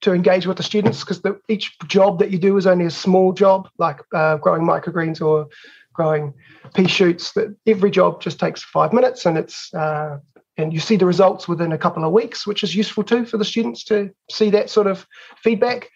[0.00, 3.32] to engage with the students because each job that you do is only a small
[3.32, 5.46] job, like uh, growing microgreens or
[5.92, 6.32] growing
[6.74, 7.32] pea shoots.
[7.32, 10.18] That every job just takes five minutes, and it's uh,
[10.56, 13.36] and you see the results within a couple of weeks, which is useful too for
[13.36, 15.06] the students to see that sort of
[15.42, 15.90] feedback.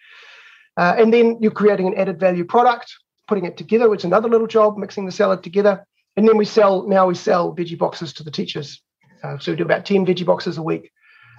[0.77, 2.93] Uh, and then you're creating an added value product,
[3.27, 5.85] putting it together, It's another little job, mixing the salad together.
[6.15, 8.81] And then we sell, now we sell veggie boxes to the teachers.
[9.23, 10.91] Uh, so we do about 10 veggie boxes a week.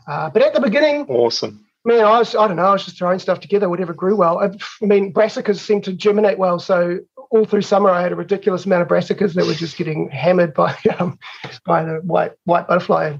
[0.06, 1.64] Uh, but at the beginning, awesome.
[1.84, 4.38] Man, I was, I don't know, I was just throwing stuff together, whatever grew well.
[4.38, 4.46] I,
[4.82, 6.58] I mean, brassicas seem to germinate well.
[6.58, 6.98] So
[7.30, 10.54] all through summer, I had a ridiculous amount of brassicas that were just getting hammered
[10.54, 11.18] by um,
[11.64, 13.16] by the white white butterfly.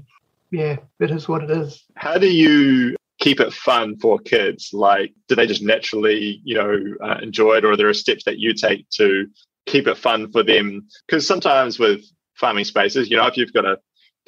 [0.51, 1.83] Yeah, it is what it is.
[1.95, 4.71] How do you keep it fun for kids?
[4.73, 8.39] Like, do they just naturally, you know, uh, enjoy it, or are there steps that
[8.39, 9.27] you take to
[9.65, 10.87] keep it fun for them?
[11.07, 12.01] Because sometimes with
[12.35, 13.77] farming spaces, you know, if you've got to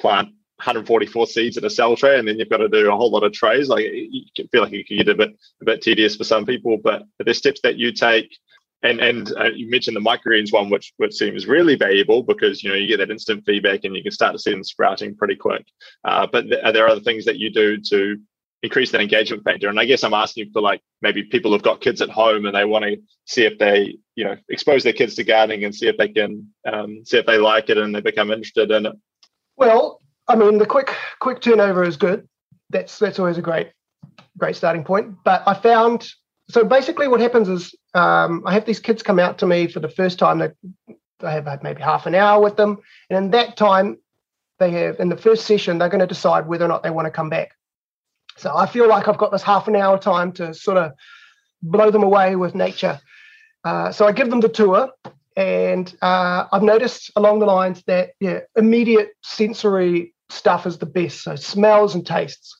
[0.00, 3.10] plant 144 seeds in a cell tray, and then you've got to do a whole
[3.10, 3.68] lot of trays.
[3.68, 5.30] Like you can feel like it can get a bit
[5.62, 6.76] a bit tedious for some people.
[6.76, 8.30] But are there steps that you take
[8.82, 12.70] and and uh, you mentioned the microgreens one, which which seems really valuable because you
[12.70, 15.36] know you get that instant feedback and you can start to see them sprouting pretty
[15.36, 15.66] quick.
[16.04, 18.16] Uh, but th- are there other things that you do to
[18.62, 19.68] increase that engagement factor?
[19.68, 22.54] And I guess I'm asking for like maybe people who've got kids at home and
[22.54, 25.88] they want to see if they you know expose their kids to gardening and see
[25.88, 28.92] if they can um, see if they like it and they become interested in it.
[29.56, 32.28] Well, I mean, the quick quick turnover is good.
[32.70, 33.72] That's that's always a great
[34.38, 35.16] great starting point.
[35.24, 36.08] But I found
[36.48, 39.80] so basically what happens is um, I have these kids come out to me for
[39.80, 40.38] the first time.
[40.38, 40.50] They,
[41.20, 43.98] they have maybe half an hour with them, and in that time,
[44.58, 47.06] they have in the first session they're going to decide whether or not they want
[47.06, 47.56] to come back.
[48.40, 50.92] So I feel like I've got this half an hour time to sort of
[51.62, 52.98] blow them away with nature.
[53.64, 54.90] Uh, so I give them the tour,
[55.36, 61.22] and uh, I've noticed along the lines that yeah, immediate sensory stuff is the best.
[61.22, 62.58] So smells and tastes.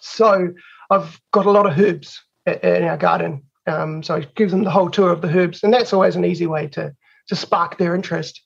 [0.00, 0.54] So
[0.88, 3.42] I've got a lot of herbs in our garden.
[3.66, 6.24] Um, so I give them the whole tour of the herbs, and that's always an
[6.24, 6.94] easy way to
[7.28, 8.40] to spark their interest.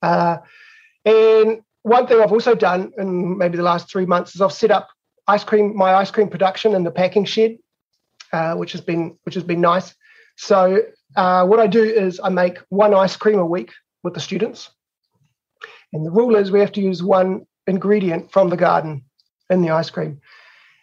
[0.00, 0.38] Uh,
[1.04, 4.70] and one thing I've also done in maybe the last three months is I've set
[4.70, 4.88] up
[5.26, 7.58] ice cream, my ice cream production in the packing shed,
[8.32, 9.94] uh, which has been which has been nice.
[10.36, 10.82] So
[11.16, 13.72] uh, what I do is I make one ice cream a week
[14.02, 14.70] with the students,
[15.92, 19.04] and the rule is we have to use one ingredient from the garden
[19.50, 20.20] in the ice cream.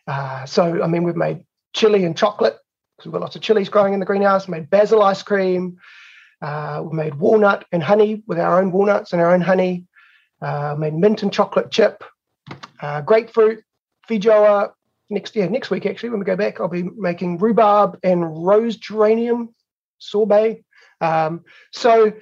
[0.07, 2.57] Uh, so I mean we've made chili and chocolate
[2.97, 4.47] because we've got lots of chilies growing in the greenhouse.
[4.47, 5.77] We made basil ice cream.
[6.41, 9.85] Uh, we made walnut and honey with our own walnuts and our own honey.
[10.41, 12.03] Uh, made mint and chocolate chip,
[12.81, 13.63] uh, grapefruit,
[14.10, 14.72] feijoa.
[15.10, 18.78] Next yeah, next week actually when we go back, I'll be making rhubarb and rose
[18.78, 19.54] geranium
[19.99, 20.64] sorbet.
[21.02, 22.14] Um, so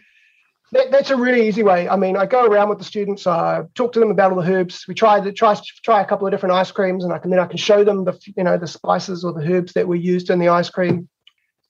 [0.72, 1.90] that, that's a really easy way.
[1.90, 4.52] I mean, I go around with the students, I talk to them about all the
[4.52, 4.86] herbs.
[4.88, 7.40] We try the try try a couple of different ice creams, and I can then
[7.40, 10.30] I can show them the you know the spices or the herbs that were used
[10.30, 11.10] in the ice cream.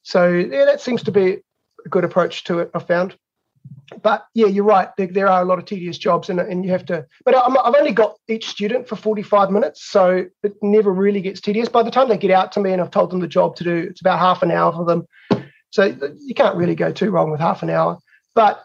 [0.04, 1.38] So yeah, that seems to be
[1.86, 2.72] a good approach to it.
[2.74, 3.16] I found.
[4.02, 4.90] But yeah, you're right.
[4.98, 7.06] There, there are a lot of tedious jobs, and and you have to.
[7.26, 11.42] But i have only got each student for 45 minutes, so it never really gets
[11.42, 11.70] tedious.
[11.70, 13.64] By the time they get out to me, and I've told them the job to
[13.64, 15.08] do, it's about half an hour for them.
[15.72, 18.00] So you can't really go too wrong with half an hour.
[18.36, 18.62] But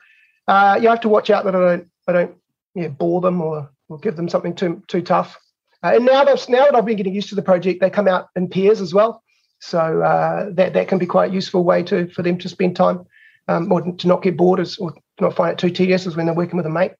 [0.49, 2.35] uh, you have to watch out that I don't I don't
[2.75, 5.39] yeah, bore them or, or give them something too too tough.
[5.83, 8.09] Uh, and now that now that I've been getting used to the project, they come
[8.09, 9.23] out in pairs as well.
[9.61, 12.77] So uh, that that can be quite a useful way to for them to spend
[12.77, 13.07] time
[13.49, 16.27] um, or to not get bored as, or not find it too tedious as when
[16.27, 16.93] they're working with a mate.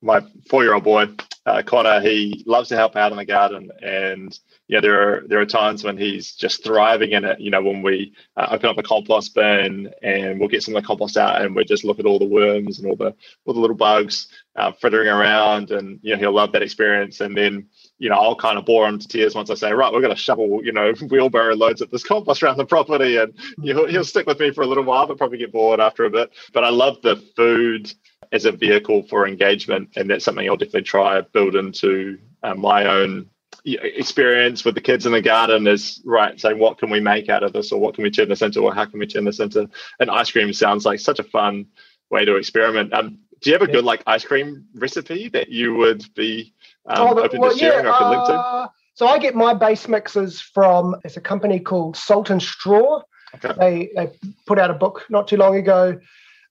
[0.00, 1.08] My four-year-old boy,
[1.44, 4.38] uh, Connor, he loves to help out in the garden, and
[4.68, 7.40] yeah, there are there are times when he's just thriving in it.
[7.40, 10.82] You know, when we uh, open up a compost bin and we'll get some of
[10.82, 13.12] the compost out, and we just look at all the worms and all the
[13.44, 17.20] all the little bugs uh, frittering around, and you know he'll love that experience.
[17.20, 17.66] And then
[17.98, 20.14] you know I'll kind of bore him to tears once I say, right, we're going
[20.14, 24.04] to shovel you know wheelbarrow loads of this compost around the property, and he'll he'll
[24.04, 26.30] stick with me for a little while, but probably get bored after a bit.
[26.52, 27.92] But I love the food
[28.32, 32.86] as a vehicle for engagement, and that's something I'll definitely try build into uh, my
[32.86, 33.28] own
[33.64, 37.42] experience with the kids in the garden is right saying what can we make out
[37.42, 39.40] of this or what can we turn this into or how can we turn this
[39.40, 39.68] into
[40.00, 41.66] an ice cream sounds like such a fun
[42.10, 43.76] way to experiment um, do you have a yeah.
[43.76, 46.52] good like ice cream recipe that you would be
[46.86, 49.54] um, oh, open well, to sharing yeah, or could link to So I get my
[49.54, 53.02] base mixes from it's a company called Salt and Straw.
[53.34, 53.52] Okay.
[53.58, 54.12] They they
[54.46, 56.00] put out a book not too long ago,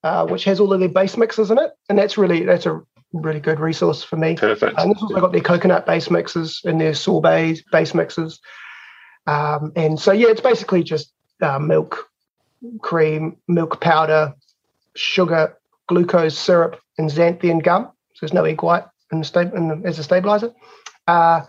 [0.03, 2.81] uh, which has all of their base mixes in it, and that's really that's a
[3.13, 4.35] really good resource for me.
[4.35, 4.77] Perfect.
[4.77, 8.39] And this also got their coconut base mixes and their sorbet base mixes,
[9.25, 11.11] um, and so yeah, it's basically just
[11.41, 12.09] uh, milk,
[12.81, 14.33] cream, milk powder,
[14.95, 15.57] sugar,
[15.88, 17.91] glucose syrup, and xanthan gum.
[18.13, 20.53] So there's no egg white in the, sta- in the as a stabilizer.
[21.07, 21.41] Uh,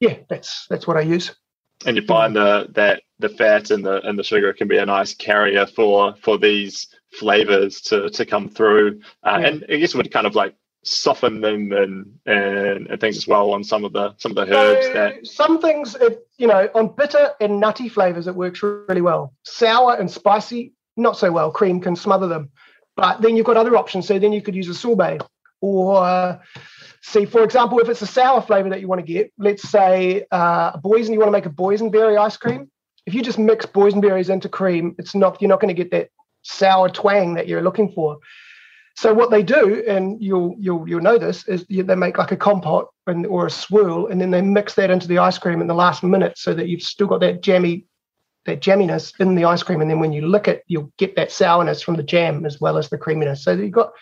[0.00, 1.34] yeah, that's that's what I use.
[1.84, 4.86] And you find the, that the fat and the and the sugar can be a
[4.86, 9.46] nice carrier for for these flavors to to come through, uh, yeah.
[9.46, 10.54] and I guess would kind of like
[10.86, 14.54] soften them and, and, and things as well on some of the some of the
[14.54, 18.62] herbs so that some things it, you know on bitter and nutty flavors it works
[18.62, 22.48] really well sour and spicy not so well cream can smother them
[22.96, 25.20] but then you've got other options so then you could use a sorbet
[25.60, 26.40] or
[27.02, 30.26] see, for example, if it's a sour flavor that you want to get, let's say
[30.32, 32.70] uh, a boysen, you want to make a boysenberry ice cream.
[33.06, 36.10] If you just mix boysenberries into cream, it's not you're not going to get that
[36.42, 38.18] sour twang that you're looking for.
[38.96, 42.36] So what they do, and you'll you'll you'll know this, is they make like a
[42.36, 45.66] compote and, or a swirl, and then they mix that into the ice cream in
[45.66, 47.84] the last minute, so that you've still got that jammy,
[48.46, 51.30] that jamminess in the ice cream, and then when you lick it, you'll get that
[51.30, 53.44] sourness from the jam as well as the creaminess.
[53.44, 53.92] So you've got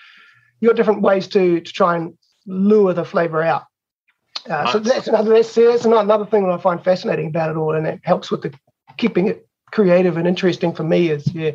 [0.61, 2.17] you've got different ways to to try and
[2.47, 3.65] lure the flavor out.
[4.47, 4.73] Uh, nice.
[4.73, 7.87] So that's another that's, that's another thing that I find fascinating about it all, and
[7.87, 8.55] it helps with the
[8.97, 11.11] keeping it creative and interesting for me.
[11.11, 11.53] Is yeah,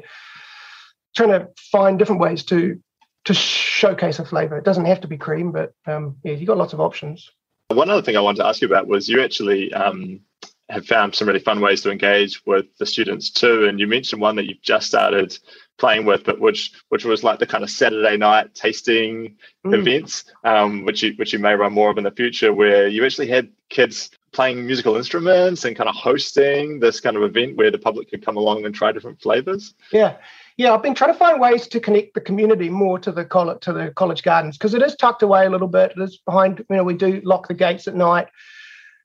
[1.16, 2.82] trying to find different ways to
[3.26, 4.58] to showcase a flavor.
[4.58, 7.30] It doesn't have to be cream, but um, yeah, you've got lots of options.
[7.70, 10.22] One other thing I wanted to ask you about was you actually um,
[10.70, 14.22] have found some really fun ways to engage with the students too, and you mentioned
[14.22, 15.38] one that you've just started
[15.78, 19.78] playing with, but which which was like the kind of Saturday night tasting mm.
[19.78, 23.04] events, um, which you which you may run more of in the future, where you
[23.06, 27.72] actually had kids playing musical instruments and kind of hosting this kind of event where
[27.72, 29.74] the public could come along and try different flavors.
[29.92, 30.18] Yeah.
[30.58, 33.62] Yeah, I've been trying to find ways to connect the community more to the college
[33.62, 35.94] to the college gardens because it is tucked away a little bit.
[35.96, 38.28] It is behind, you know, we do lock the gates at night.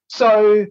[0.09, 0.67] So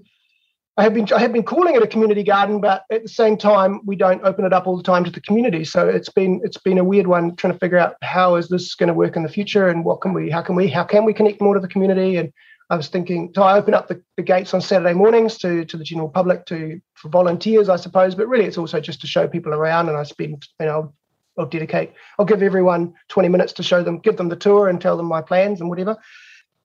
[0.75, 3.37] I have been I have been calling it a community garden, but at the same
[3.37, 5.63] time, we don't open it up all the time to the community.
[5.65, 8.73] So it's been it's been a weird one trying to figure out how is this
[8.73, 11.05] going to work in the future and what can we how can we how can
[11.05, 12.17] we connect more to the community.
[12.17, 12.33] And
[12.71, 15.77] I was thinking, so I open up the, the gates on Saturday mornings to to
[15.77, 18.15] the general public to for volunteers, I suppose.
[18.15, 19.89] But really, it's also just to show people around.
[19.89, 20.91] And I spend you know
[21.37, 24.81] I'll dedicate I'll give everyone 20 minutes to show them give them the tour and
[24.81, 25.97] tell them my plans and whatever.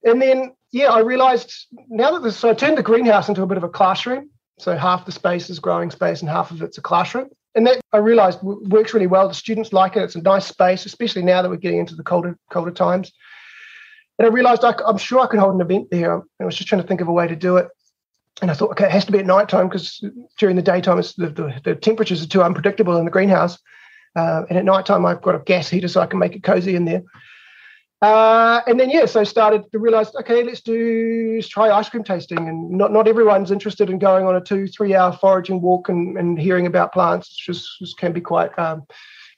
[0.02, 3.46] And then yeah, I realized now that this, so I turned the greenhouse into a
[3.46, 4.30] bit of a classroom.
[4.58, 7.28] So half the space is growing space and half of it's a classroom.
[7.54, 9.28] And that I realized works really well.
[9.28, 10.02] The students like it.
[10.02, 13.12] It's a nice space, especially now that we're getting into the colder colder times.
[14.18, 16.22] And I realized I, am sure I could hold an event there.
[16.40, 17.68] I was just trying to think of a way to do it.
[18.42, 20.04] And I thought, okay, it has to be at night time because
[20.38, 23.58] during the daytime, the, the, the, temperatures are too unpredictable in the greenhouse.
[24.14, 26.42] Uh, and at night time, I've got a gas heater so I can make it
[26.42, 27.02] cozy in there.
[28.00, 31.88] Uh, and then yeah, so I started to realize, okay, let's do let's try ice
[31.88, 35.60] cream tasting, and not not everyone's interested in going on a two three hour foraging
[35.60, 37.28] walk and, and hearing about plants.
[37.28, 38.84] It's just, can be quite um,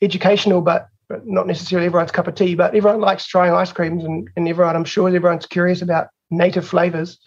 [0.02, 2.54] educational, but, but not necessarily everyone's cup of tea.
[2.54, 6.68] But everyone likes trying ice creams, and, and everyone I'm sure everyone's curious about native
[6.68, 7.18] flavors.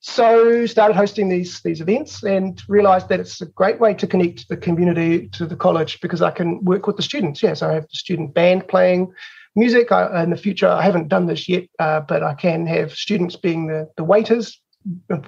[0.00, 4.48] So started hosting these these events and realized that it's a great way to connect
[4.48, 7.42] the community to the college because I can work with the students.
[7.42, 9.12] Yeah, so I have the student band playing
[9.54, 9.92] music.
[9.92, 13.36] I, in the future, I haven't done this yet, uh, but I can have students
[13.36, 14.60] being the, the waiters,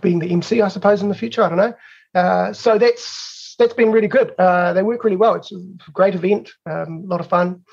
[0.01, 1.43] being the MC, I suppose, in the future.
[1.43, 1.74] I don't know.
[2.14, 4.35] Uh, so that's that's been really good.
[4.39, 5.35] Uh, they work really well.
[5.35, 7.64] It's a great event, um, a lot of fun.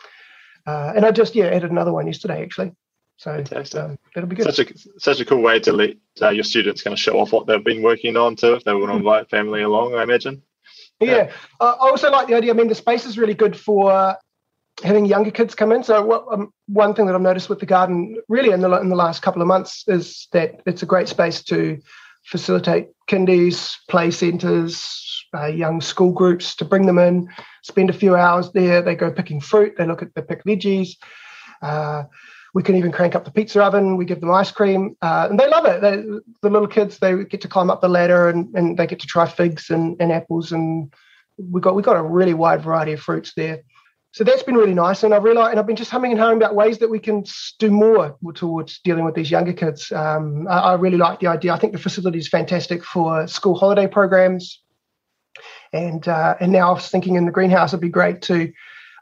[0.66, 2.74] Uh, and I just yeah added another one yesterday actually.
[3.18, 4.54] So um, that'll be good.
[4.54, 7.32] Such a such a cool way to let uh, your students kind of show off
[7.32, 8.54] what they've been working on too.
[8.54, 8.97] If they want to hmm.
[8.97, 10.41] invite family along, I imagine.
[10.99, 11.32] Yeah, yeah.
[11.60, 12.54] I also like the idea.
[12.54, 14.18] I mean, the space is really good for
[14.82, 15.84] having younger kids come in.
[15.84, 18.89] So what, um, one thing that I've noticed with the garden, really in the in
[18.89, 21.80] the last couple of months, is that it's a great space to
[22.26, 27.28] facilitate kindies, play centres, uh, young school groups to bring them in,
[27.63, 28.82] spend a few hours there.
[28.82, 29.74] They go picking fruit.
[29.78, 30.95] They look at the pick veggies.
[31.61, 32.03] Uh,
[32.53, 33.97] we can even crank up the pizza oven.
[33.97, 35.82] We give them ice cream, uh, and they love it.
[35.82, 35.97] They,
[36.41, 39.07] the little kids they get to climb up the ladder and, and they get to
[39.07, 40.93] try figs and, and apples, and
[41.38, 43.63] we got we got a really wide variety of fruits there
[44.14, 45.01] so that's been really nice.
[45.01, 47.26] And I've realized, and I've been just humming and hawing about ways that we can
[47.57, 49.91] do more towards dealing with these younger kids.
[49.91, 51.51] Um, I, I, really like the idea.
[51.51, 54.61] I think the facility is fantastic for school holiday programs.
[55.74, 58.53] And uh, and now I was thinking in the greenhouse, it'd be great to.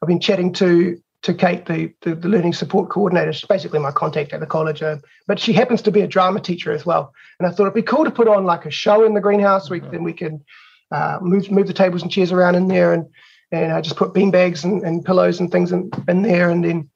[0.01, 3.33] I've been chatting to to Kate, the, the, the learning support coordinator.
[3.33, 4.97] She's basically my contact at the college, uh,
[5.27, 7.13] but she happens to be a drama teacher as well.
[7.37, 9.69] And I thought it'd be cool to put on like a show in the greenhouse.
[9.69, 10.41] We then we can
[10.89, 13.07] uh, move move the tables and chairs around in there, and
[13.51, 16.63] and I just put bean bags and, and pillows and things in, in there, and
[16.63, 16.89] then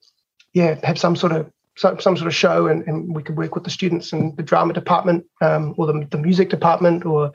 [0.54, 3.56] yeah, have some sort of some, some sort of show, and, and we could work
[3.56, 7.34] with the students and the drama department um, or the, the music department or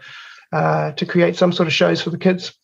[0.52, 2.54] uh, to create some sort of shows for the kids.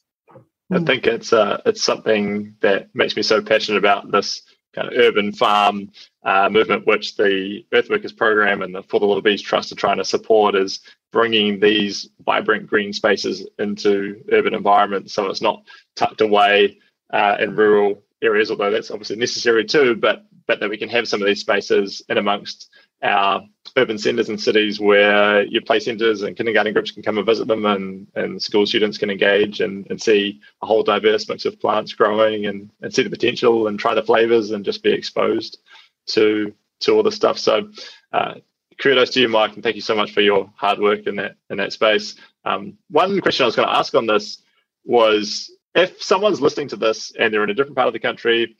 [0.72, 4.42] I think it's uh, it's something that makes me so passionate about this
[4.74, 5.90] kind of urban farm
[6.24, 9.98] uh, movement, which the Earthworkers program and the For the Little Bees Trust are trying
[9.98, 10.80] to support, is
[11.16, 15.14] bringing these vibrant green spaces into urban environments.
[15.14, 15.62] So it's not
[15.94, 16.78] tucked away
[17.10, 19.96] uh, in rural areas, although that's obviously necessary too.
[19.96, 22.68] But but that we can have some of these spaces in amongst
[23.02, 23.42] our
[23.78, 27.48] urban centres and cities where your play centres and kindergarten groups can come and visit
[27.48, 31.58] them and, and school students can engage and, and see a whole diverse mix of
[31.58, 35.60] plants growing and, and see the potential and try the flavours and just be exposed
[36.06, 37.38] to to all the stuff.
[37.38, 37.70] So
[38.12, 38.34] uh,
[38.78, 41.36] kudos to you, Mike, and thank you so much for your hard work in that
[41.50, 42.16] in that space.
[42.44, 44.42] Um, one question I was going to ask on this
[44.84, 48.56] was if someone's listening to this and they're in a different part of the country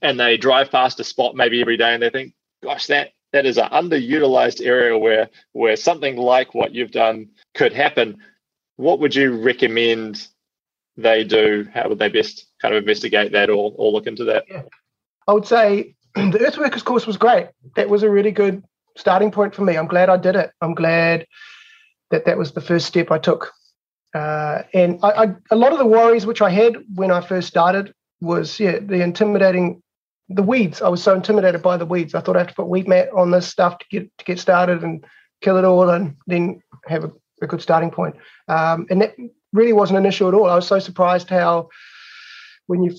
[0.00, 3.46] and they drive past a spot maybe every day and they think, gosh, that that
[3.46, 8.18] is an underutilized area where where something like what you've done could happen.
[8.76, 10.26] What would you recommend
[10.96, 11.66] they do?
[11.72, 14.44] How would they best kind of investigate that or, or look into that?
[14.48, 14.62] Yeah.
[15.28, 17.48] I would say the Earthworkers course was great.
[17.76, 18.64] That was a really good
[18.96, 19.76] starting point for me.
[19.76, 20.50] I'm glad I did it.
[20.60, 21.26] I'm glad
[22.10, 23.52] that that was the first step I took.
[24.14, 27.48] Uh, and I, I, a lot of the worries which I had when I first
[27.48, 29.82] started was yeah the intimidating
[30.28, 30.82] the weeds.
[30.82, 32.14] I was so intimidated by the weeds.
[32.14, 34.38] I thought I had to put weed mat on this stuff to get to get
[34.38, 35.04] started and
[35.40, 37.12] kill it all, and then have a,
[37.42, 38.16] a good starting point.
[38.48, 39.14] Um, and that
[39.52, 40.50] really wasn't an issue at all.
[40.50, 41.68] I was so surprised how
[42.66, 42.94] when you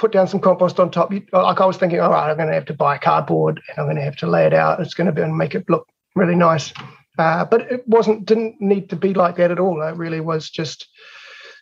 [0.00, 2.48] put down some compost on top, you, like I was thinking, all right, I'm going
[2.48, 4.80] to have to buy cardboard and I'm going to have to lay it out.
[4.80, 5.86] It's going to be and make it look
[6.16, 6.72] really nice.
[7.18, 9.82] Uh, but it wasn't didn't need to be like that at all.
[9.82, 10.88] It really was just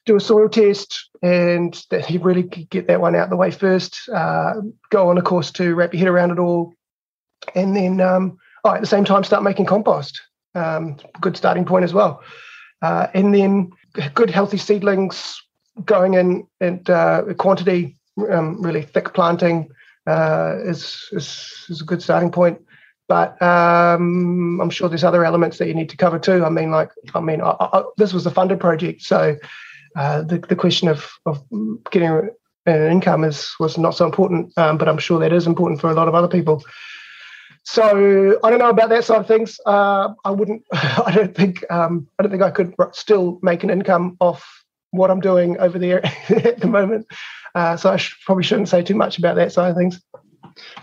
[0.07, 4.09] do a soil test and that you really get that one out the way first.
[4.09, 4.55] Uh,
[4.91, 6.75] go on a course to wrap your head around it all,
[7.57, 10.21] and then um, oh, at the same time start making compost.
[10.55, 12.23] Um, good starting point as well.
[12.83, 13.73] Uh, and then
[14.15, 15.43] good healthy seedlings
[15.85, 17.98] going in and uh, quantity,
[18.31, 19.71] um, really thick planting
[20.07, 22.61] uh, is, is, is a good starting point.
[23.09, 26.45] But um, I'm sure there's other elements that you need to cover too.
[26.45, 29.37] I mean, like, I mean, I, I, this was a funded project, so
[29.97, 31.43] uh, the, the question of, of
[31.91, 32.31] getting
[32.67, 35.91] an income is was not so important, um, but I'm sure that is important for
[35.91, 36.63] a lot of other people.
[37.65, 39.59] So I don't know about that side of things.
[39.67, 40.63] Uh, I wouldn't.
[40.73, 41.65] I don't think.
[41.71, 44.58] Um, I don't think I could still make an income off
[44.91, 47.07] what I'm doing over there at the moment.
[47.55, 50.01] Uh, so I sh- probably shouldn't say too much about that side of things.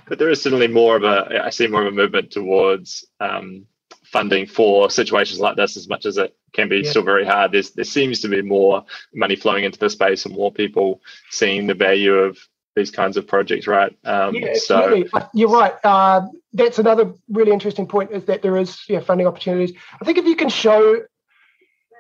[0.07, 1.43] But there is certainly more of a.
[1.43, 3.65] I see more of a movement towards um,
[4.03, 6.89] funding for situations like this, as much as it can be yeah.
[6.89, 7.51] still very hard.
[7.51, 11.67] There's there seems to be more money flowing into the space and more people seeing
[11.67, 12.37] the value of
[12.75, 13.95] these kinds of projects, right?
[14.03, 15.03] Um, yeah, so
[15.33, 15.73] you're right.
[15.83, 19.73] Uh, that's another really interesting point is that there is yeah funding opportunities.
[19.99, 21.01] I think if you can show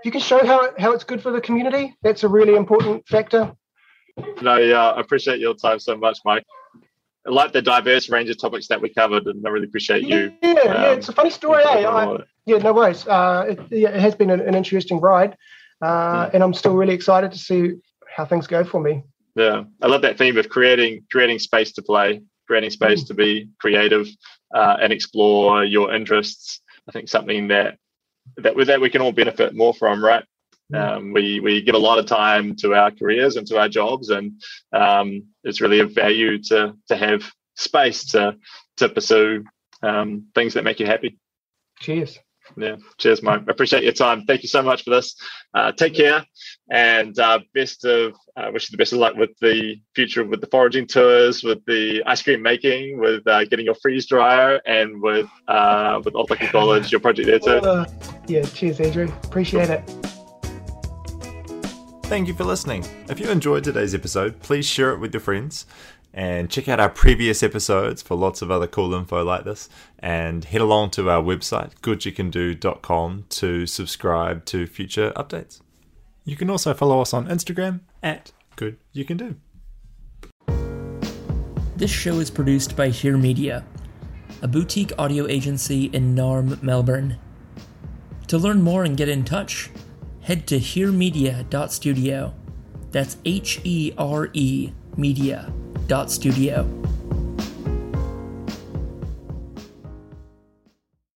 [0.05, 3.51] you can show how how it's good for the community, that's a really important factor.
[4.41, 6.45] No, yeah, I appreciate your time so much, Mike.
[7.27, 10.31] I like the diverse range of topics that we covered, and I really appreciate you.
[10.43, 11.63] Yeah, um, yeah, it's a funny story.
[11.63, 11.89] Eh?
[11.89, 13.07] I, yeah, no worries.
[13.07, 15.35] Uh, it, yeah, it, has been an, an interesting ride,
[15.81, 16.33] uh, mm.
[16.35, 17.73] and I'm still really excited to see
[18.07, 19.03] how things go for me.
[19.35, 23.07] Yeah, I love that theme of creating creating space to play, creating space mm.
[23.07, 24.07] to be creative,
[24.53, 26.61] uh, and explore your interests.
[26.87, 27.79] I think something that
[28.37, 30.23] that with that we can all benefit more from, right?
[30.73, 34.09] Um, we we give a lot of time to our careers and to our jobs,
[34.09, 34.41] and
[34.73, 37.23] um, it's really a value to to have
[37.55, 38.37] space to
[38.77, 39.43] to pursue
[39.83, 41.17] um, things that make you happy.
[41.79, 42.19] Cheers.
[42.57, 43.41] Yeah, cheers, Mike.
[43.47, 44.25] I appreciate your time.
[44.25, 45.15] Thank you so much for this.
[45.53, 46.25] Uh, take care,
[46.69, 50.41] and uh, best of uh, wish you the best of luck with the future, with
[50.41, 55.01] the foraging tours, with the ice cream making, with uh, getting your freeze dryer, and
[55.01, 57.65] with uh, with Ōtaki College, your project there too.
[57.65, 57.85] Uh,
[58.27, 59.11] yeah, cheers, Andrew.
[59.23, 59.83] Appreciate it.
[62.05, 62.85] Thank you for listening.
[63.09, 65.65] If you enjoyed today's episode, please share it with your friends
[66.15, 69.67] and check out our previous episodes for lots of other cool info like this.
[69.99, 75.59] And head along to our website, goodyoucando.com, to subscribe to future updates.
[76.23, 79.35] You can also follow us on Instagram at goodyoucando.
[81.75, 83.65] This show is produced by Here Media,
[84.41, 87.17] a boutique audio agency in Naarm, Melbourne.
[88.27, 89.69] To learn more and get in touch,
[90.21, 92.33] head to heremedia.studio.
[92.91, 96.84] That's H E R E media.studio.